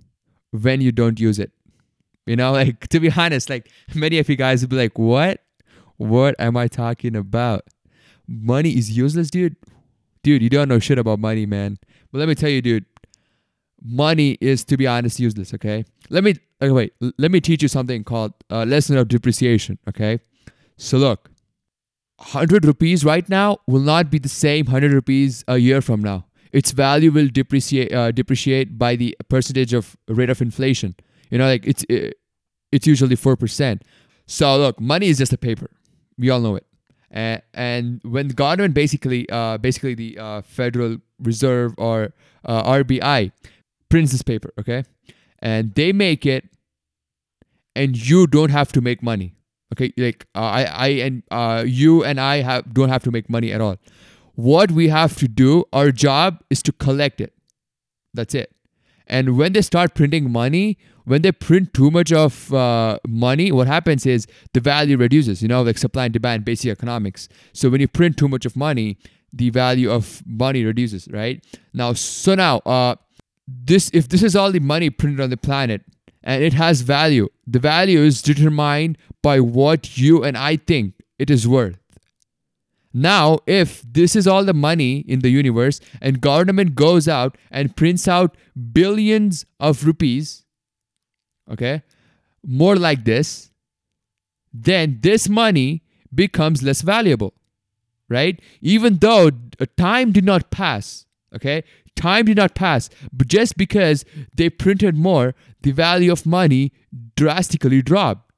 when 0.50 0.80
you 0.80 0.92
don't 0.92 1.20
use 1.20 1.38
it. 1.38 1.52
You 2.26 2.36
know, 2.36 2.52
like 2.60 2.88
to 2.88 3.00
be 3.00 3.10
honest, 3.10 3.48
like 3.50 3.70
many 3.94 4.18
of 4.18 4.28
you 4.28 4.36
guys 4.36 4.60
would 4.62 4.70
be 4.70 4.76
like, 4.76 4.98
"What? 4.98 5.40
What 5.96 6.34
am 6.38 6.56
I 6.56 6.66
talking 6.66 7.14
about? 7.14 7.64
Money 8.26 8.70
is 8.70 8.96
useless, 8.96 9.30
dude. 9.30 9.56
Dude, 10.22 10.42
you 10.42 10.48
don't 10.48 10.68
know 10.68 10.78
shit 10.78 10.98
about 10.98 11.18
money, 11.18 11.46
man. 11.46 11.78
But 12.12 12.18
let 12.18 12.28
me 12.28 12.34
tell 12.34 12.50
you, 12.50 12.62
dude, 12.62 12.84
money 13.84 14.38
is 14.40 14.64
to 14.64 14.76
be 14.76 14.86
honest 14.86 15.20
useless. 15.20 15.54
Okay, 15.54 15.84
let 16.08 16.24
me 16.24 16.36
okay, 16.60 16.72
wait. 16.72 16.92
Let 17.18 17.30
me 17.30 17.40
teach 17.40 17.62
you 17.62 17.68
something 17.68 18.04
called 18.04 18.32
uh, 18.50 18.64
lesson 18.64 18.96
of 18.96 19.08
depreciation. 19.08 19.78
Okay, 19.88 20.20
so 20.76 20.98
look, 20.98 21.30
hundred 22.18 22.64
rupees 22.64 23.04
right 23.04 23.28
now 23.28 23.58
will 23.66 23.80
not 23.80 24.10
be 24.10 24.18
the 24.18 24.28
same 24.28 24.66
hundred 24.66 24.92
rupees 24.92 25.44
a 25.48 25.58
year 25.58 25.80
from 25.80 26.00
now. 26.00 26.26
Its 26.52 26.72
value 26.72 27.12
will 27.12 27.28
depreciate 27.28 27.92
uh, 27.92 28.10
depreciate 28.10 28.78
by 28.78 28.96
the 28.96 29.16
percentage 29.28 29.72
of 29.72 29.96
rate 30.08 30.30
of 30.30 30.42
inflation. 30.42 30.94
You 31.30 31.38
know, 31.38 31.46
like 31.46 31.66
it's 31.66 31.84
it's 32.72 32.86
usually 32.86 33.16
four 33.16 33.36
percent. 33.36 33.82
So 34.26 34.56
look, 34.56 34.80
money 34.80 35.06
is 35.08 35.18
just 35.18 35.32
a 35.32 35.38
paper. 35.38 35.70
We 36.18 36.30
all 36.30 36.40
know 36.40 36.56
it. 36.56 36.66
And, 37.10 37.42
and 37.54 38.00
when 38.04 38.28
the 38.28 38.34
government 38.34 38.74
basically, 38.74 39.28
uh, 39.28 39.58
basically 39.58 39.94
the 39.94 40.18
uh, 40.18 40.42
Federal 40.42 40.98
Reserve 41.18 41.74
or 41.76 42.12
uh, 42.44 42.62
RBI 42.62 43.32
prints 43.90 44.12
this 44.12 44.22
paper, 44.22 44.52
okay, 44.58 44.84
and 45.40 45.74
they 45.74 45.92
make 45.92 46.24
it, 46.24 46.48
and 47.76 47.96
you 48.10 48.26
don't 48.26 48.50
have 48.50 48.72
to 48.72 48.80
make 48.80 49.02
money, 49.02 49.34
okay. 49.74 49.92
Like 49.96 50.26
uh, 50.34 50.40
I, 50.40 50.62
I 50.64 50.86
and 51.08 51.22
uh, 51.30 51.64
you 51.66 52.02
and 52.04 52.18
I 52.18 52.40
have 52.42 52.72
don't 52.72 52.88
have 52.88 53.02
to 53.04 53.10
make 53.10 53.28
money 53.28 53.52
at 53.52 53.60
all. 53.60 53.76
What 54.34 54.70
we 54.70 54.88
have 54.88 55.16
to 55.16 55.28
do, 55.28 55.64
our 55.72 55.92
job 55.92 56.42
is 56.48 56.62
to 56.62 56.72
collect 56.72 57.20
it. 57.20 57.34
That's 58.14 58.34
it. 58.34 58.52
And 59.06 59.36
when 59.36 59.52
they 59.52 59.60
start 59.60 59.94
printing 59.94 60.30
money, 60.30 60.78
when 61.04 61.22
they 61.22 61.32
print 61.32 61.74
too 61.74 61.90
much 61.90 62.12
of 62.12 62.54
uh, 62.54 62.98
money, 63.06 63.50
what 63.50 63.66
happens 63.66 64.06
is 64.06 64.26
the 64.54 64.60
value 64.60 64.96
reduces, 64.96 65.42
you 65.42 65.48
know, 65.48 65.62
like 65.62 65.78
supply 65.78 66.04
and 66.04 66.12
demand, 66.12 66.44
basic 66.44 66.70
economics. 66.70 67.28
So 67.52 67.68
when 67.68 67.80
you 67.80 67.88
print 67.88 68.16
too 68.16 68.28
much 68.28 68.46
of 68.46 68.56
money, 68.56 68.98
the 69.32 69.50
value 69.50 69.90
of 69.90 70.22
money 70.26 70.64
reduces, 70.64 71.08
right? 71.08 71.44
Now, 71.74 71.92
so 71.94 72.36
now, 72.36 72.58
uh, 72.58 72.94
this 73.64 73.90
if 73.92 74.08
this 74.08 74.22
is 74.22 74.36
all 74.36 74.52
the 74.52 74.60
money 74.60 74.90
printed 74.90 75.20
on 75.20 75.30
the 75.30 75.36
planet 75.36 75.82
and 76.22 76.42
it 76.42 76.52
has 76.52 76.82
value, 76.82 77.28
the 77.46 77.58
value 77.58 78.00
is 78.00 78.22
determined 78.22 78.98
by 79.22 79.40
what 79.40 79.98
you 79.98 80.22
and 80.22 80.36
I 80.36 80.56
think 80.56 80.94
it 81.18 81.30
is 81.30 81.48
worth. 81.48 81.78
Now, 82.92 83.38
if 83.46 83.82
this 83.82 84.16
is 84.16 84.26
all 84.26 84.44
the 84.44 84.54
money 84.54 84.98
in 84.98 85.20
the 85.20 85.30
universe 85.30 85.80
and 86.00 86.20
government 86.20 86.74
goes 86.74 87.06
out 87.06 87.38
and 87.50 87.76
prints 87.76 88.08
out 88.08 88.36
billions 88.72 89.46
of 89.60 89.84
rupees, 89.84 90.44
okay, 91.50 91.82
more 92.44 92.76
like 92.76 93.04
this, 93.04 93.50
then 94.52 94.98
this 95.02 95.28
money 95.28 95.84
becomes 96.12 96.62
less 96.62 96.82
valuable, 96.82 97.34
right? 98.08 98.40
Even 98.60 98.96
though 98.96 99.30
time 99.76 100.10
did 100.10 100.24
not 100.24 100.50
pass, 100.50 101.06
okay, 101.34 101.64
time 101.96 102.26
did 102.26 102.36
not 102.36 102.54
pass, 102.54 102.90
but 103.12 103.26
just 103.26 103.56
because 103.56 104.04
they 104.34 104.50
printed 104.50 104.96
more, 104.96 105.34
the 105.62 105.72
value 105.72 106.12
of 106.12 106.26
money 106.26 106.72
drastically 107.16 107.82
dropped 107.82 108.30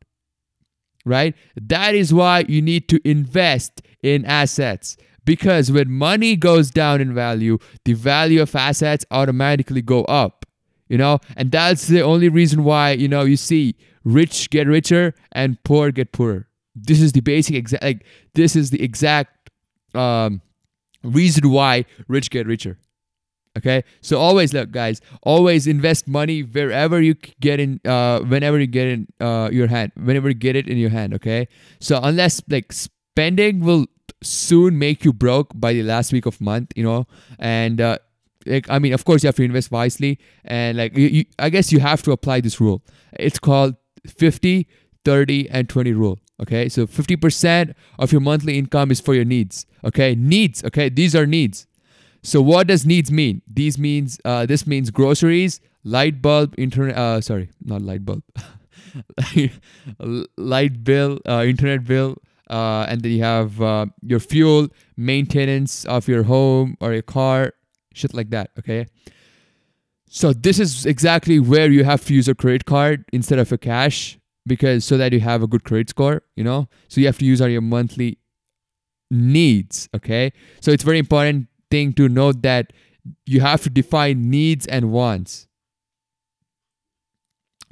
right? 1.04 1.34
That 1.61 1.94
is 1.94 2.12
why 2.14 2.44
you 2.49 2.62
need 2.62 2.88
to 2.90 3.00
invest 3.08 3.82
in 4.02 4.25
assets 4.25 4.96
because 5.25 5.70
when 5.70 5.90
money 5.90 6.37
goes 6.37 6.70
down 6.70 7.00
in 7.00 7.14
value, 7.14 7.58
the 7.84 7.92
value 7.92 8.42
of 8.42 8.54
assets 8.54 9.04
automatically 9.11 9.82
go 9.82 10.04
up. 10.04 10.46
You 10.88 10.99
know, 10.99 11.20
and 11.37 11.50
that's 11.50 11.87
the 11.87 12.02
only 12.02 12.28
reason 12.28 12.64
why 12.64 12.90
you 12.90 13.08
know 13.08 13.22
you 13.22 13.38
see 13.38 13.76
rich 14.04 14.50
get 14.50 14.66
richer 14.66 15.14
and 15.30 15.62
poor 15.64 15.90
get 15.90 16.12
poorer. 16.12 16.49
This 16.75 17.00
is 17.00 17.12
the 17.12 17.20
basic 17.20 17.54
exact. 17.54 17.82
Like, 17.82 18.04
this 18.34 18.54
is 18.54 18.70
the 18.70 18.82
exact 18.82 19.50
um, 19.94 20.42
reason 21.02 21.50
why 21.50 21.85
rich 22.09 22.30
get 22.30 22.47
richer. 22.47 22.78
Okay, 23.59 23.85
so 24.00 24.18
always 24.18 24.54
look, 24.54 24.71
guys. 24.71 25.02
Always 25.23 25.66
invest 25.66 26.09
money 26.09 26.40
wherever 26.40 27.02
you 27.02 27.14
get 27.40 27.61
in, 27.61 27.80
uh, 27.85 28.21
whenever 28.21 28.59
you 28.59 28.66
get 28.66 28.88
in 28.88 29.06
uh, 29.21 29.50
your 29.52 29.66
hand, 29.66 29.92
whenever 29.94 30.28
you 30.28 30.35
get 30.35 30.56
it 30.56 30.68
in 30.68 30.78
your 30.78 30.88
hand. 30.88 31.12
Okay, 31.14 31.49
so 31.78 32.00
unless 32.02 32.40
like 32.49 32.73
spending 32.73 33.61
will 33.61 33.87
soon 34.23 34.78
make 34.78 35.04
you 35.04 35.12
broke 35.12 35.50
by 35.54 35.75
the 35.75 35.82
last 35.82 36.12
week 36.14 36.25
of 36.25 36.40
month, 36.40 36.73
you 36.76 36.82
know, 36.82 37.06
and 37.38 37.80
uh, 37.80 37.99
like 38.47 38.71
I 38.71 38.78
mean, 38.78 38.94
of 38.94 39.04
course, 39.04 39.23
you 39.23 39.28
have 39.28 39.37
to 39.37 39.42
invest 39.42 39.71
wisely, 39.71 40.18
and 40.44 40.78
like 40.78 40.97
you, 40.97 41.09
you, 41.09 41.25
I 41.38 41.50
guess 41.50 41.73
you 41.73 41.80
have 41.80 42.02
to 42.04 42.12
apply 42.12 42.40
this 42.40 42.59
rule. 42.59 42.82
It's 43.18 43.38
called 43.38 43.75
50, 44.06 44.66
30, 45.04 45.50
and 45.50 45.68
20 45.68 45.92
rule. 45.92 46.18
Okay, 46.42 46.68
so 46.68 46.87
50% 46.87 47.72
of 48.00 48.11
your 48.11 48.20
monthly 48.20 48.58
income 48.58 48.90
is 48.90 49.00
for 49.00 49.14
your 49.14 49.25
needs. 49.25 49.64
Okay, 49.84 50.16
needs. 50.16 50.64
Okay, 50.64 50.88
these 50.88 51.14
are 51.14 51.25
needs. 51.25 51.66
So 52.25 52.42
what 52.42 52.66
does 52.66 52.84
needs 52.84 53.12
mean? 53.12 53.42
These 53.46 53.78
means 53.78 54.20
uh, 54.25 54.46
this 54.46 54.66
means 54.66 54.90
groceries, 54.90 55.61
light 55.84 56.20
bulb, 56.20 56.54
internet. 56.58 56.96
Uh, 56.96 57.20
sorry, 57.20 57.50
not 57.64 57.82
light 57.82 58.04
bulb. 58.04 58.22
light 60.37 60.84
bill, 60.84 61.18
uh, 61.28 61.44
internet 61.46 61.84
bill, 61.84 62.16
uh, 62.50 62.87
and 62.88 63.00
then 63.02 63.12
you 63.12 63.22
have 63.22 63.61
uh, 63.62 63.87
your 64.02 64.20
fuel, 64.20 64.68
maintenance 64.96 65.84
of 65.84 66.08
your 66.08 66.25
home 66.25 66.76
or 66.80 66.92
your 66.92 67.02
car, 67.02 67.54
shit 67.94 68.14
like 68.14 68.30
that. 68.30 68.50
Okay. 68.58 68.87
So 70.08 70.32
this 70.32 70.58
is 70.58 70.84
exactly 70.84 71.40
where 71.40 71.70
you 71.70 71.84
have 71.84 72.04
to 72.06 72.14
use 72.14 72.28
a 72.28 72.34
credit 72.34 72.66
card 72.66 73.04
instead 73.12 73.38
of 73.38 73.50
a 73.50 73.56
cash 73.56 74.18
because 74.46 74.84
so 74.84 74.96
that 74.96 75.12
you 75.12 75.20
have 75.20 75.42
a 75.42 75.46
good 75.46 75.64
credit 75.64 75.90
score. 75.90 76.22
You 76.37 76.44
know, 76.44 76.68
so 76.88 77.00
you 77.00 77.06
have 77.06 77.18
to 77.18 77.25
use 77.25 77.40
on 77.40 77.50
your 77.50 77.61
monthly 77.61 78.18
needs. 79.11 79.88
Okay. 79.94 80.32
So 80.61 80.70
it's 80.70 80.82
very 80.82 80.99
important 80.99 81.49
thing 81.70 81.92
to 81.94 82.08
note 82.08 82.42
that 82.42 82.72
you 83.26 83.40
have 83.40 83.62
to 83.62 83.70
define 83.70 84.30
needs 84.30 84.66
and 84.66 84.92
wants. 84.92 85.46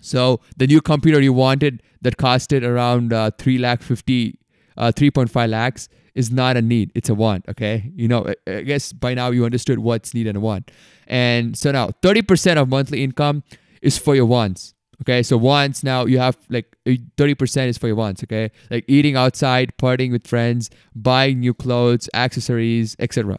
So 0.01 0.41
the 0.57 0.67
new 0.67 0.81
computer 0.81 1.21
you 1.21 1.33
wanted 1.33 1.83
that 2.03 2.17
costed 2.17 2.63
around 2.63 3.13
uh, 3.13 3.31
3 3.39 3.59
lakh 3.59 3.83
50 3.83 4.39
uh, 4.77 4.93
3.5 4.95 5.51
lakhs 5.51 5.89
is 6.15 6.31
not 6.31 6.57
a 6.57 6.63
need 6.63 6.91
it's 6.95 7.09
a 7.09 7.15
want 7.15 7.47
okay 7.49 7.91
you 7.95 8.09
know 8.09 8.27
i 8.47 8.63
guess 8.63 8.93
by 8.93 9.15
now 9.15 9.31
you 9.31 9.45
understood 9.45 9.79
what's 9.79 10.15
need 10.15 10.27
and 10.27 10.43
want 10.43 10.71
and 11.07 11.57
so 11.57 11.71
now 11.71 11.89
30% 12.03 12.57
of 12.57 12.69
monthly 12.69 13.05
income 13.05 13.43
is 13.83 13.99
for 13.99 14.15
your 14.15 14.27
wants 14.27 14.75
okay 15.03 15.23
so 15.23 15.37
wants 15.37 15.83
now 15.83 16.05
you 16.05 16.19
have 16.19 16.37
like 16.49 16.77
30% 16.87 17.67
is 17.67 17.79
for 17.79 17.87
your 17.87 17.97
wants 17.97 18.23
okay 18.23 18.51
like 18.71 18.85
eating 18.89 19.17
outside 19.17 19.73
partying 19.79 20.11
with 20.11 20.27
friends 20.27 20.71
buying 20.95 21.41
new 21.41 21.55
clothes 21.55 22.09
accessories 22.15 22.97
etc 22.99 23.39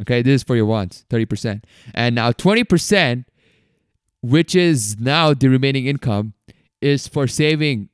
okay 0.00 0.22
this 0.22 0.40
is 0.40 0.42
for 0.42 0.56
your 0.56 0.66
wants 0.66 1.04
30% 1.10 1.62
and 1.94 2.14
now 2.14 2.32
20% 2.32 3.24
which 4.22 4.54
is 4.54 4.98
now 4.98 5.34
the 5.34 5.48
remaining 5.48 5.86
income 5.86 6.34
is 6.80 7.06
for 7.06 7.26
saving 7.26 7.88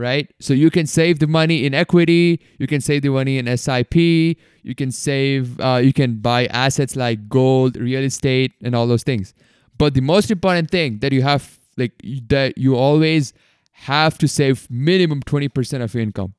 right? 0.00 0.32
So 0.40 0.54
you 0.54 0.70
can 0.70 0.86
save 0.86 1.18
the 1.18 1.26
money 1.26 1.66
in 1.66 1.74
equity, 1.74 2.40
you 2.58 2.66
can 2.66 2.80
save 2.80 3.02
the 3.02 3.10
money 3.10 3.38
in 3.38 3.54
SIP, 3.56 3.94
you 3.94 4.74
can 4.74 4.90
save, 4.90 5.60
uh, 5.60 5.80
you 5.82 5.92
can 5.92 6.16
buy 6.20 6.46
assets 6.46 6.96
like 6.96 7.28
gold, 7.28 7.76
real 7.76 8.02
estate, 8.02 8.52
and 8.62 8.74
all 8.74 8.86
those 8.86 9.02
things. 9.02 9.34
But 9.78 9.94
the 9.94 10.00
most 10.00 10.30
important 10.30 10.70
thing 10.70 10.98
that 11.00 11.12
you 11.12 11.22
have, 11.22 11.59
like 11.80 11.92
that 12.28 12.56
you 12.56 12.76
always 12.76 13.32
have 13.72 14.18
to 14.18 14.28
save 14.28 14.70
minimum 14.70 15.22
20% 15.22 15.82
of 15.82 15.94
your 15.94 16.02
income. 16.02 16.34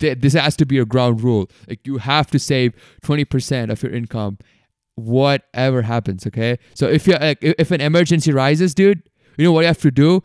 This 0.00 0.34
has 0.34 0.54
to 0.56 0.66
be 0.66 0.76
your 0.76 0.84
ground 0.84 1.22
rule. 1.22 1.50
Like 1.68 1.84
you 1.84 1.98
have 1.98 2.30
to 2.30 2.38
save 2.38 2.74
20% 3.02 3.70
of 3.70 3.82
your 3.82 3.92
income, 3.92 4.38
whatever 4.94 5.82
happens. 5.82 6.26
Okay. 6.26 6.58
So 6.74 6.86
if 6.86 7.08
you 7.08 7.14
like, 7.14 7.38
if 7.40 7.70
an 7.72 7.80
emergency 7.80 8.32
rises, 8.32 8.74
dude, 8.74 9.02
you 9.36 9.44
know 9.44 9.52
what 9.52 9.62
you 9.62 9.66
have 9.66 9.80
to 9.80 9.90
do 9.90 10.22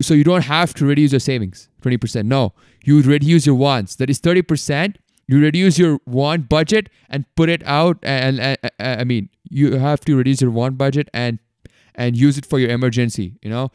so 0.00 0.14
you 0.14 0.24
don't 0.24 0.44
have 0.44 0.74
to 0.74 0.86
reduce 0.86 1.12
your 1.12 1.20
savings 1.20 1.68
20%. 1.82 2.24
No, 2.24 2.54
you 2.84 3.02
reduce 3.02 3.46
your 3.46 3.54
wants. 3.54 3.96
That 3.96 4.10
is 4.10 4.20
30%. 4.20 4.96
You 5.26 5.40
reduce 5.40 5.78
your 5.78 6.00
want 6.06 6.48
budget 6.48 6.88
and 7.10 7.24
put 7.34 7.48
it 7.48 7.62
out. 7.66 7.98
And, 8.02 8.40
and, 8.40 8.58
and 8.78 9.00
I 9.00 9.04
mean, 9.04 9.28
you 9.50 9.76
have 9.76 10.00
to 10.06 10.16
reduce 10.16 10.40
your 10.40 10.50
want 10.50 10.78
budget 10.78 11.10
and 11.12 11.38
and 11.98 12.16
use 12.16 12.38
it 12.38 12.46
for 12.46 12.58
your 12.58 12.70
emergency. 12.70 13.36
You 13.42 13.50
know, 13.50 13.70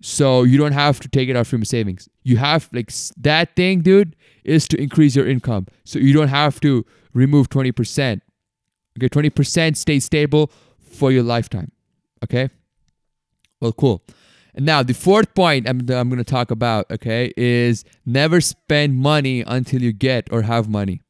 so 0.00 0.42
you 0.42 0.58
don't 0.58 0.72
have 0.72 1.00
to 1.00 1.08
take 1.08 1.30
it 1.30 1.36
out 1.36 1.46
from 1.46 1.60
your 1.60 1.64
savings. 1.64 2.08
You 2.22 2.36
have 2.36 2.68
like 2.72 2.92
that 3.16 3.56
thing, 3.56 3.80
dude. 3.80 4.14
is 4.44 4.68
to 4.68 4.80
increase 4.80 5.16
your 5.16 5.26
income. 5.26 5.66
So 5.84 5.98
you 5.98 6.12
don't 6.12 6.28
have 6.28 6.60
to 6.60 6.84
remove 7.14 7.48
20%. 7.48 8.20
Okay, 8.98 9.08
20% 9.08 9.76
stays 9.76 10.04
stable 10.04 10.52
for 10.78 11.10
your 11.10 11.22
lifetime. 11.22 11.72
Okay? 12.22 12.50
Well, 13.60 13.72
cool. 13.72 14.04
And 14.54 14.66
now 14.66 14.82
the 14.82 14.92
fourth 14.92 15.34
point 15.34 15.68
I'm, 15.68 15.80
I'm 15.90 16.08
going 16.08 16.18
to 16.18 16.24
talk 16.24 16.50
about, 16.50 16.90
okay, 16.90 17.32
is 17.36 17.84
never 18.04 18.40
spend 18.40 18.96
money 18.96 19.42
until 19.46 19.82
you 19.82 19.92
get 19.92 20.28
or 20.30 20.42
have 20.42 20.68
money. 20.68 21.00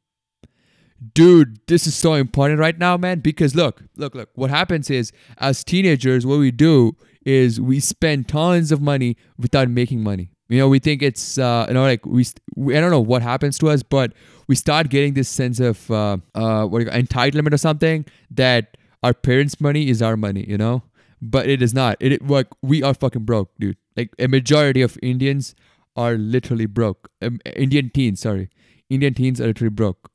Dude, 1.12 1.58
this 1.66 1.87
is 1.87 1.94
so 1.94 2.14
important 2.14 2.61
right 2.61 2.78
now, 2.78 2.96
man, 2.96 3.20
because 3.20 3.54
look, 3.54 3.82
look, 3.96 4.14
look, 4.14 4.30
what 4.34 4.50
happens 4.50 4.90
is 4.90 5.12
as 5.38 5.64
teenagers, 5.64 6.25
what 6.25 6.38
we 6.38 6.50
do 6.50 6.96
is 7.26 7.61
we 7.61 7.80
spend 7.80 8.28
tons 8.28 8.70
of 8.70 8.80
money 8.80 9.16
without 9.38 9.68
making 9.68 10.02
money. 10.02 10.30
You 10.49 10.58
know, 10.58 10.68
we 10.68 10.78
think 10.78 11.02
it's, 11.02 11.38
uh, 11.38 11.64
you 11.68 11.75
know, 11.75 11.82
like 11.82 12.04
we, 12.06 12.25
we 12.54 12.76
I 12.76 12.80
don't 12.80 12.90
know 12.90 13.00
what 13.00 13.23
happens 13.23 13.58
to 13.58 13.70
us, 13.70 13.82
but 13.82 14.12
we 14.46 14.54
start 14.54 14.88
getting 14.88 15.14
this 15.14 15.28
sense 15.28 15.58
of, 15.58 15.90
uh, 15.90 16.18
uh, 16.34 16.66
what 16.66 16.80
you 16.80 16.87
call, 16.88 17.00
entitlement 17.00 17.52
or 17.52 17.58
something 17.58 18.04
that 18.30 18.76
our 19.02 19.14
parents' 19.14 19.61
money 19.61 19.88
is 19.88 20.00
our 20.00 20.16
money, 20.16 20.44
you 20.49 20.58
know? 20.58 20.82
but 21.30 21.49
it 21.49 21.62
is 21.62 21.75
not. 21.75 21.96
It, 22.00 22.12
it 22.12 22.26
like 22.26 22.49
we 22.62 22.82
are 22.82 22.94
fucking 22.94 23.25
broke, 23.25 23.50
dude. 23.58 23.76
Like 23.96 24.11
a 24.18 24.28
majority 24.28 24.82
of 24.82 24.99
Indians 25.02 25.54
are 25.96 26.16
literally 26.16 26.66
broke. 26.66 27.11
Um, 27.23 27.40
Indian 27.56 27.90
teens, 27.90 28.20
sorry, 28.20 28.50
Indian 28.90 29.14
teens 29.14 29.40
are 29.40 29.46
literally 29.46 29.70
broke. 29.70 30.11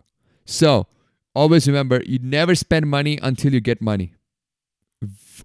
So 0.49 0.87
always 1.35 1.67
remember, 1.67 2.01
you 2.05 2.19
never 2.21 2.55
spend 2.55 2.89
money 2.89 3.19
until 3.21 3.53
you 3.53 3.61
get 3.61 3.81
money. 3.81 4.13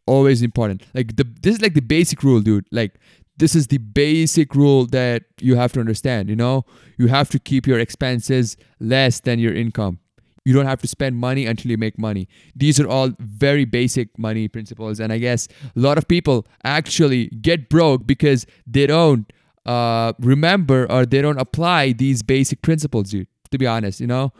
Always 0.06 0.42
important. 0.42 0.82
Like 0.94 1.16
the 1.16 1.25
this 1.42 1.56
is 1.56 1.62
like 1.62 1.75
the 1.75 1.80
basic 1.80 2.23
rule, 2.23 2.40
dude. 2.40 2.66
Like 2.73 2.94
this 3.37 3.54
is 3.54 3.68
the 3.68 3.78
basic 3.78 4.54
rule 4.54 4.87
that 4.87 5.23
you 5.40 5.56
have 5.56 5.73
to 5.75 5.80
understand. 5.80 6.28
You 6.28 6.37
know, 6.37 6.64
you 6.99 7.08
have 7.08 7.28
to 7.30 7.38
keep 7.38 7.66
your 7.66 7.78
expenses 7.78 8.56
less 8.80 9.20
than 9.20 9.38
your 9.38 9.54
income 9.54 10.00
you 10.44 10.52
don't 10.52 10.66
have 10.66 10.80
to 10.82 10.87
spend 10.87 11.16
money 11.16 11.46
until 11.46 11.70
you 11.70 11.78
make 11.78 11.99
money. 11.99 12.28
These 12.54 12.78
are 12.78 12.87
all 12.87 13.12
very 13.18 13.64
basic 13.64 14.18
money 14.18 14.46
principles. 14.46 15.00
And 15.00 15.12
I 15.12 15.18
guess 15.18 15.49
a 15.75 15.80
lot 15.80 15.96
of 15.96 16.06
people 16.06 16.46
actually 16.64 17.28
get 17.28 17.68
broke 17.70 18.06
because 18.06 18.46
they 18.66 18.87
don't 18.87 19.32
uh, 19.64 20.12
remember 20.18 20.90
or 20.90 21.06
they 21.06 21.23
don't 21.23 21.40
apply 21.40 21.92
these 21.92 22.23
basic 22.23 22.61
principles, 22.61 23.11
dude, 23.11 23.26
to 23.50 23.58
be 23.58 23.66
honest, 23.66 24.00
you 24.00 24.06
know? 24.06 24.32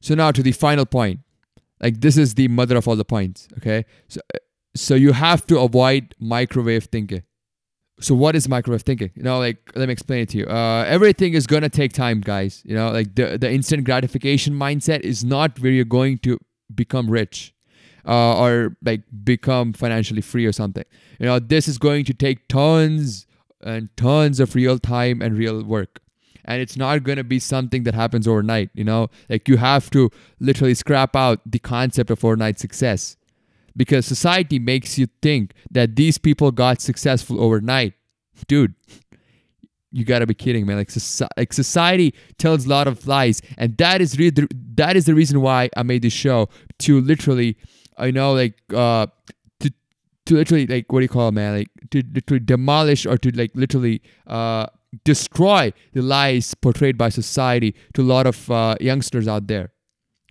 So 0.00 0.14
now 0.14 0.30
to 0.32 0.42
the 0.42 0.52
final 0.52 0.86
point. 0.86 1.20
Like 1.80 2.00
this 2.00 2.16
is 2.16 2.34
the 2.34 2.48
mother 2.48 2.76
of 2.76 2.88
all 2.88 2.96
the 2.96 3.04
points, 3.04 3.48
okay? 3.58 3.84
So 4.08 4.20
so 4.74 4.94
you 4.94 5.12
have 5.12 5.46
to 5.46 5.58
avoid 5.60 6.14
microwave 6.18 6.84
thinking. 6.84 7.22
So 8.00 8.14
what 8.14 8.36
is 8.36 8.48
microwave 8.48 8.82
thinking? 8.82 9.10
You 9.14 9.22
know 9.22 9.38
like 9.38 9.58
let 9.74 9.88
me 9.88 9.92
explain 9.92 10.22
it 10.22 10.28
to 10.30 10.38
you. 10.38 10.46
Uh, 10.46 10.84
everything 10.88 11.34
is 11.34 11.46
gonna 11.46 11.68
take 11.68 11.92
time 11.92 12.20
guys. 12.20 12.62
You 12.64 12.74
know 12.74 12.90
like 12.90 13.14
the, 13.14 13.38
the 13.38 13.50
instant 13.50 13.84
gratification 13.84 14.54
mindset 14.54 15.00
is 15.00 15.24
not 15.24 15.58
where 15.60 15.72
you're 15.72 15.84
going 15.84 16.18
to 16.18 16.38
become 16.74 17.10
rich 17.10 17.54
uh, 18.06 18.38
or 18.38 18.76
like 18.82 19.02
become 19.24 19.72
financially 19.72 20.20
free 20.20 20.46
or 20.46 20.52
something. 20.52 20.84
You 21.20 21.26
know 21.26 21.38
this 21.38 21.68
is 21.68 21.78
going 21.78 22.04
to 22.06 22.14
take 22.14 22.48
tons 22.48 23.26
and 23.62 23.88
tons 23.96 24.40
of 24.40 24.54
real 24.54 24.78
time 24.78 25.20
and 25.22 25.36
real 25.36 25.62
work 25.64 26.00
and 26.48 26.60
it's 26.60 26.76
not 26.76 27.04
going 27.04 27.18
to 27.18 27.24
be 27.24 27.38
something 27.38 27.84
that 27.84 27.94
happens 27.94 28.26
overnight 28.26 28.70
you 28.74 28.82
know 28.82 29.08
like 29.28 29.48
you 29.48 29.56
have 29.56 29.88
to 29.90 30.10
literally 30.40 30.74
scrap 30.74 31.14
out 31.14 31.40
the 31.46 31.60
concept 31.60 32.10
of 32.10 32.24
overnight 32.24 32.58
success 32.58 33.16
because 33.78 34.04
society 34.04 34.58
makes 34.58 34.98
you 34.98 35.06
think 35.22 35.54
that 35.70 35.96
these 35.96 36.18
people 36.18 36.50
got 36.50 36.82
successful 36.82 37.40
overnight. 37.40 37.94
Dude, 38.48 38.74
you 39.92 40.04
gotta 40.04 40.26
be 40.26 40.34
kidding, 40.34 40.66
man! 40.66 40.76
Like, 40.76 40.90
like 41.36 41.52
society 41.52 42.12
tells 42.36 42.66
a 42.66 42.68
lot 42.68 42.86
of 42.86 43.06
lies, 43.06 43.40
and 43.56 43.76
that 43.78 44.02
is 44.02 44.18
really 44.18 44.30
the, 44.30 44.48
that 44.74 44.96
is 44.96 45.06
the 45.06 45.14
reason 45.14 45.40
why 45.40 45.70
I 45.76 45.82
made 45.84 46.02
this 46.02 46.12
show 46.12 46.48
to 46.80 47.00
literally, 47.00 47.56
I 47.96 48.10
know, 48.10 48.32
like, 48.32 48.54
uh, 48.74 49.06
to 49.60 49.70
to 50.26 50.34
literally 50.34 50.66
like 50.66 50.92
what 50.92 51.00
do 51.00 51.04
you 51.04 51.08
call 51.08 51.28
it, 51.28 51.32
man? 51.32 51.56
Like 51.58 51.70
to 51.92 52.02
to 52.02 52.38
demolish 52.38 53.06
or 53.06 53.16
to 53.16 53.30
like 53.30 53.52
literally 53.54 54.02
uh 54.26 54.66
destroy 55.04 55.72
the 55.92 56.02
lies 56.02 56.54
portrayed 56.54 56.96
by 56.96 57.08
society 57.08 57.74
to 57.94 58.02
a 58.02 58.04
lot 58.04 58.26
of 58.26 58.50
uh, 58.50 58.76
youngsters 58.80 59.28
out 59.28 59.46
there. 59.46 59.72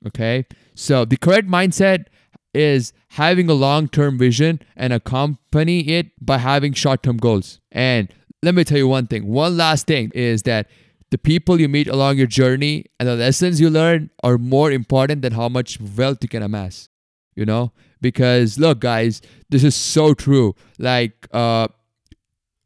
Okay, 0.06 0.46
so 0.76 1.06
the 1.06 1.18
correct 1.18 1.48
mindset 1.48 2.06
is 2.54 2.94
having 3.10 3.50
a 3.50 3.54
long 3.54 3.88
term 3.88 4.18
vision 4.18 4.62
and 4.76 4.94
accompany 4.94 5.88
it 5.90 6.12
by 6.24 6.38
having 6.38 6.74
short 6.74 7.04
term 7.04 7.18
goals. 7.18 7.60
And 7.72 8.10
let 8.44 8.56
me 8.56 8.64
tell 8.64 8.78
you 8.78 8.88
one 8.88 9.08
thing 9.08 9.28
one 9.28 9.58
last 9.58 9.88
thing 9.88 10.12
is 10.14 10.44
that 10.44 10.68
the 11.10 11.18
people 11.18 11.60
you 11.60 11.70
meet 11.70 11.88
along 11.88 12.18
your 12.18 12.28
journey 12.28 12.86
and 13.00 13.08
the 13.08 13.16
lessons 13.16 13.62
you 13.62 13.70
learn 13.70 14.10
are 14.24 14.38
more 14.38 14.72
important 14.72 15.22
than 15.22 15.34
how 15.34 15.48
much 15.48 15.80
wealth 15.80 16.18
you 16.22 16.30
can 16.30 16.44
amass. 16.44 16.90
You 17.36 17.46
know? 17.46 17.72
Because 18.02 18.60
look, 18.60 18.80
guys, 18.80 19.22
this 19.50 19.64
is 19.64 19.76
so 19.76 20.14
true. 20.14 20.56
Like, 20.78 21.28
uh, 21.32 21.68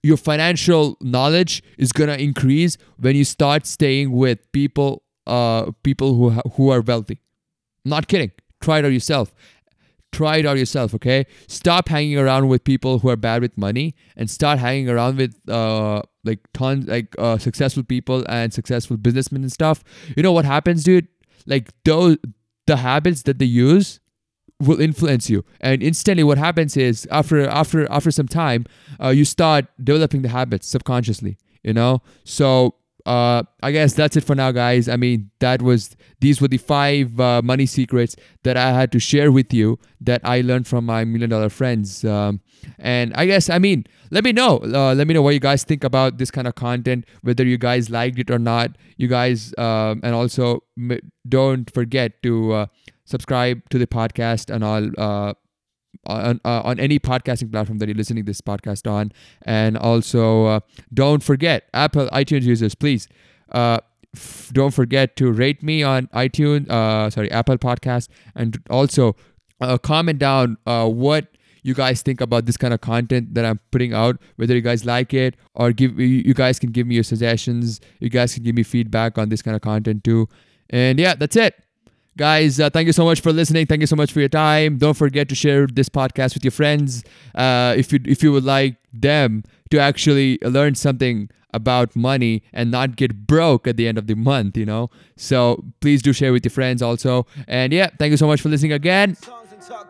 your 0.04 0.18
financial 0.18 0.98
knowledge 1.02 1.64
is 1.78 1.92
gonna 1.92 2.16
increase 2.16 2.78
when 2.98 3.16
you 3.16 3.24
start 3.24 3.66
staying 3.66 4.12
with 4.12 4.40
people, 4.52 5.04
uh, 5.28 5.72
people 5.84 6.16
who 6.16 6.32
ha- 6.32 6.42
who 6.56 6.70
are 6.70 6.82
wealthy. 6.82 7.20
I'm 7.86 7.90
not 7.92 8.08
kidding. 8.08 8.32
Try 8.62 8.80
it 8.80 8.86
out 8.86 8.92
yourself. 8.92 9.34
Try 10.12 10.38
it 10.38 10.46
out 10.46 10.58
yourself, 10.58 10.94
okay? 10.96 11.26
Stop 11.48 11.88
hanging 11.88 12.18
around 12.18 12.50
with 12.50 12.66
people 12.66 13.00
who 13.00 13.10
are 13.10 13.16
bad 13.16 13.42
with 13.42 13.58
money 13.58 13.96
and 14.18 14.30
start 14.30 14.60
hanging 14.60 14.90
around 14.90 15.18
with 15.18 15.38
uh 15.50 16.02
like 16.26 16.40
tons 16.54 16.86
like 16.88 17.16
uh 17.18 17.38
successful 17.38 17.84
people 17.84 18.26
and 18.28 18.54
successful 18.54 18.98
businessmen 18.98 19.42
and 19.44 19.52
stuff. 19.52 19.84
You 20.18 20.24
know 20.24 20.34
what 20.34 20.44
happens, 20.44 20.84
dude? 20.84 21.08
Like 21.46 21.70
those 21.86 22.18
the 22.68 22.76
habits 22.78 23.24
that 23.24 23.40
they 23.40 23.46
use 23.46 24.01
will 24.62 24.80
influence 24.80 25.30
you 25.30 25.44
and 25.60 25.84
instantly 25.84 26.24
what 26.24 26.38
happens 26.38 26.78
is 26.78 27.08
after 27.12 27.48
after 27.48 27.90
after 27.92 28.12
some 28.12 28.28
time 28.28 28.66
uh, 29.02 29.10
you 29.10 29.26
start 29.26 29.66
developing 29.84 30.22
the 30.22 30.30
habits 30.30 30.68
subconsciously 30.68 31.38
you 31.64 31.74
know 31.74 32.02
so 32.24 32.76
uh, 33.06 33.44
I 33.64 33.72
guess 33.72 33.94
that's 33.94 34.16
it 34.16 34.24
for 34.24 34.36
now, 34.36 34.52
guys. 34.52 34.88
I 34.88 34.96
mean, 34.96 35.32
that 35.40 35.62
was 35.62 35.96
these 36.20 36.42
were 36.42 36.48
the 36.48 36.58
five 36.58 37.20
uh, 37.20 37.42
money 37.44 37.66
secrets 37.66 38.16
that 38.44 38.58
I 38.58 38.72
had 38.72 38.92
to 38.92 39.00
share 39.00 39.32
with 39.32 39.54
you 39.54 39.80
that 40.02 40.22
I 40.24 40.42
learned 40.42 40.68
from 40.68 40.86
my 40.86 41.04
million 41.06 41.30
dollar 41.30 41.50
friends. 41.50 42.04
Um, 42.06 42.42
and 42.78 43.14
I 43.16 43.26
guess, 43.26 43.50
I 43.50 43.60
mean, 43.60 43.86
let 44.12 44.24
me 44.24 44.32
know. 44.32 44.60
Uh, 44.64 44.94
let 44.94 45.08
me 45.08 45.14
know 45.14 45.22
what 45.22 45.34
you 45.34 45.40
guys 45.40 45.64
think 45.64 45.84
about 45.84 46.18
this 46.18 46.30
kind 46.30 46.48
of 46.48 46.56
content, 46.56 47.06
whether 47.22 47.44
you 47.44 47.58
guys 47.58 47.90
liked 47.90 48.20
it 48.20 48.30
or 48.30 48.40
not. 48.40 48.78
You 48.98 49.08
guys, 49.08 49.54
um, 49.58 50.02
and 50.04 50.14
also 50.14 50.64
don't 51.28 51.72
forget 51.74 52.22
to 52.24 52.54
uh, 52.54 52.66
subscribe 53.12 53.70
to 53.70 53.78
the 53.78 53.88
podcast 53.88 54.54
and 54.54 54.64
all 54.64 54.90
uh, 54.98 55.34
on, 56.06 56.40
uh, 56.46 56.62
on 56.62 56.80
any 56.80 57.00
podcasting 57.00 57.52
platform 57.52 57.78
that 57.80 57.88
you're 57.88 57.96
listening 57.96 58.26
this 58.26 58.42
podcast 58.42 58.90
on. 58.90 59.12
And 59.44 59.78
also, 59.78 60.46
uh, 60.46 60.60
don't 60.94 61.24
forget, 61.24 61.70
Apple 61.74 62.08
iTunes 62.08 62.44
users, 62.44 62.76
please 62.76 63.08
uh, 63.52 63.80
f- 64.16 64.50
don't 64.54 64.72
forget 64.74 65.16
to 65.18 65.32
rate 65.32 65.62
me 65.62 65.84
on 65.84 66.08
iTunes, 66.08 66.70
uh, 66.70 67.10
sorry, 67.10 67.32
Apple 67.32 67.58
Podcast, 67.58 68.08
and 68.36 68.60
also 68.70 69.16
uh, 69.60 69.78
comment 69.78 70.20
down 70.20 70.58
uh, 70.66 70.88
what 70.88 71.28
you 71.64 71.76
guys 71.76 72.02
think 72.02 72.22
about 72.22 72.46
this 72.46 72.58
kind 72.58 72.74
of 72.74 72.82
content 72.82 73.36
that 73.36 73.46
I'm 73.46 73.60
putting 73.72 73.94
out, 73.94 74.20
whether 74.38 74.56
you 74.56 74.62
guys 74.62 74.84
like 74.84 75.14
it 75.14 75.36
or 75.54 75.72
give 75.72 76.00
you 76.00 76.34
guys 76.34 76.58
can 76.58 76.72
give 76.72 76.88
me 76.88 76.96
your 76.96 77.04
suggestions. 77.04 77.80
You 78.00 78.10
guys 78.10 78.34
can 78.34 78.44
give 78.44 78.56
me 78.56 78.64
feedback 78.64 79.20
on 79.20 79.30
this 79.30 79.44
kind 79.44 79.56
of 79.56 79.62
content 79.62 80.04
too. 80.04 80.28
And 80.72 81.00
yeah, 81.00 81.14
that's 81.14 81.36
it. 81.36 81.54
Guys, 82.22 82.60
uh, 82.60 82.70
thank 82.70 82.86
you 82.86 82.94
so 82.94 83.04
much 83.04 83.20
for 83.20 83.34
listening. 83.34 83.66
Thank 83.66 83.82
you 83.82 83.88
so 83.88 83.96
much 83.96 84.12
for 84.12 84.20
your 84.20 84.30
time. 84.30 84.78
Don't 84.78 84.94
forget 84.94 85.28
to 85.30 85.34
share 85.34 85.66
this 85.66 85.90
podcast 85.90 86.36
with 86.36 86.44
your 86.44 86.52
friends 86.52 87.04
uh, 87.34 87.74
if 87.76 87.92
you 87.92 88.00
if 88.06 88.22
you 88.22 88.32
would 88.32 88.44
like 88.44 88.76
them 88.94 89.44
to 89.72 89.80
actually 89.80 90.38
learn 90.44 90.76
something 90.76 91.32
about 91.52 91.96
money 91.96 92.44
and 92.54 92.70
not 92.70 92.96
get 92.96 93.26
broke 93.26 93.66
at 93.66 93.76
the 93.76 93.88
end 93.88 93.98
of 93.98 94.06
the 94.06 94.14
month. 94.14 94.56
You 94.56 94.68
know, 94.68 94.92
so 95.18 95.64
please 95.80 96.04
do 96.04 96.14
share 96.14 96.32
with 96.32 96.46
your 96.46 96.52
friends 96.52 96.84
also. 96.84 97.26
And 97.48 97.74
yeah, 97.74 97.90
thank 97.98 98.12
you 98.12 98.18
so 98.18 98.28
much 98.28 98.40
for 98.40 98.50
listening 98.50 98.74
again. 98.74 99.18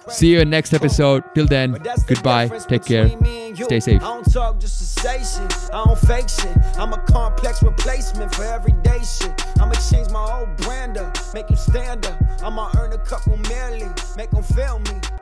See 0.09 0.31
you 0.31 0.39
in 0.39 0.49
next 0.49 0.73
episode. 0.73 1.23
Till 1.33 1.47
then, 1.47 1.77
goodbye. 2.07 2.47
Take 2.67 2.85
care. 2.85 3.09
Stay 3.55 3.79
safe. 3.79 4.01
I 4.01 4.05
don't 4.05 4.31
talk 4.31 4.59
just 4.59 4.77
sensation. 4.95 5.47
I 5.73 5.83
don't 5.85 5.97
fake 5.99 6.29
shit. 6.29 6.57
I'm 6.77 6.93
a 6.93 6.99
complex 6.99 7.63
replacement 7.63 8.33
for 8.35 8.43
everyday 8.43 8.99
shit. 9.03 9.31
I'ma 9.59 9.73
change 9.89 10.09
my 10.09 10.25
whole 10.29 10.47
brand 10.57 10.97
up, 10.97 11.17
make 11.33 11.49
him 11.49 11.55
stand 11.55 12.05
up. 12.05 12.21
I'ma 12.43 12.71
earn 12.77 12.93
a 12.93 12.97
couple 12.97 13.37
million, 13.37 13.93
make 14.17 14.31
him 14.31 14.43
feel 14.43 14.79
me. 14.79 15.20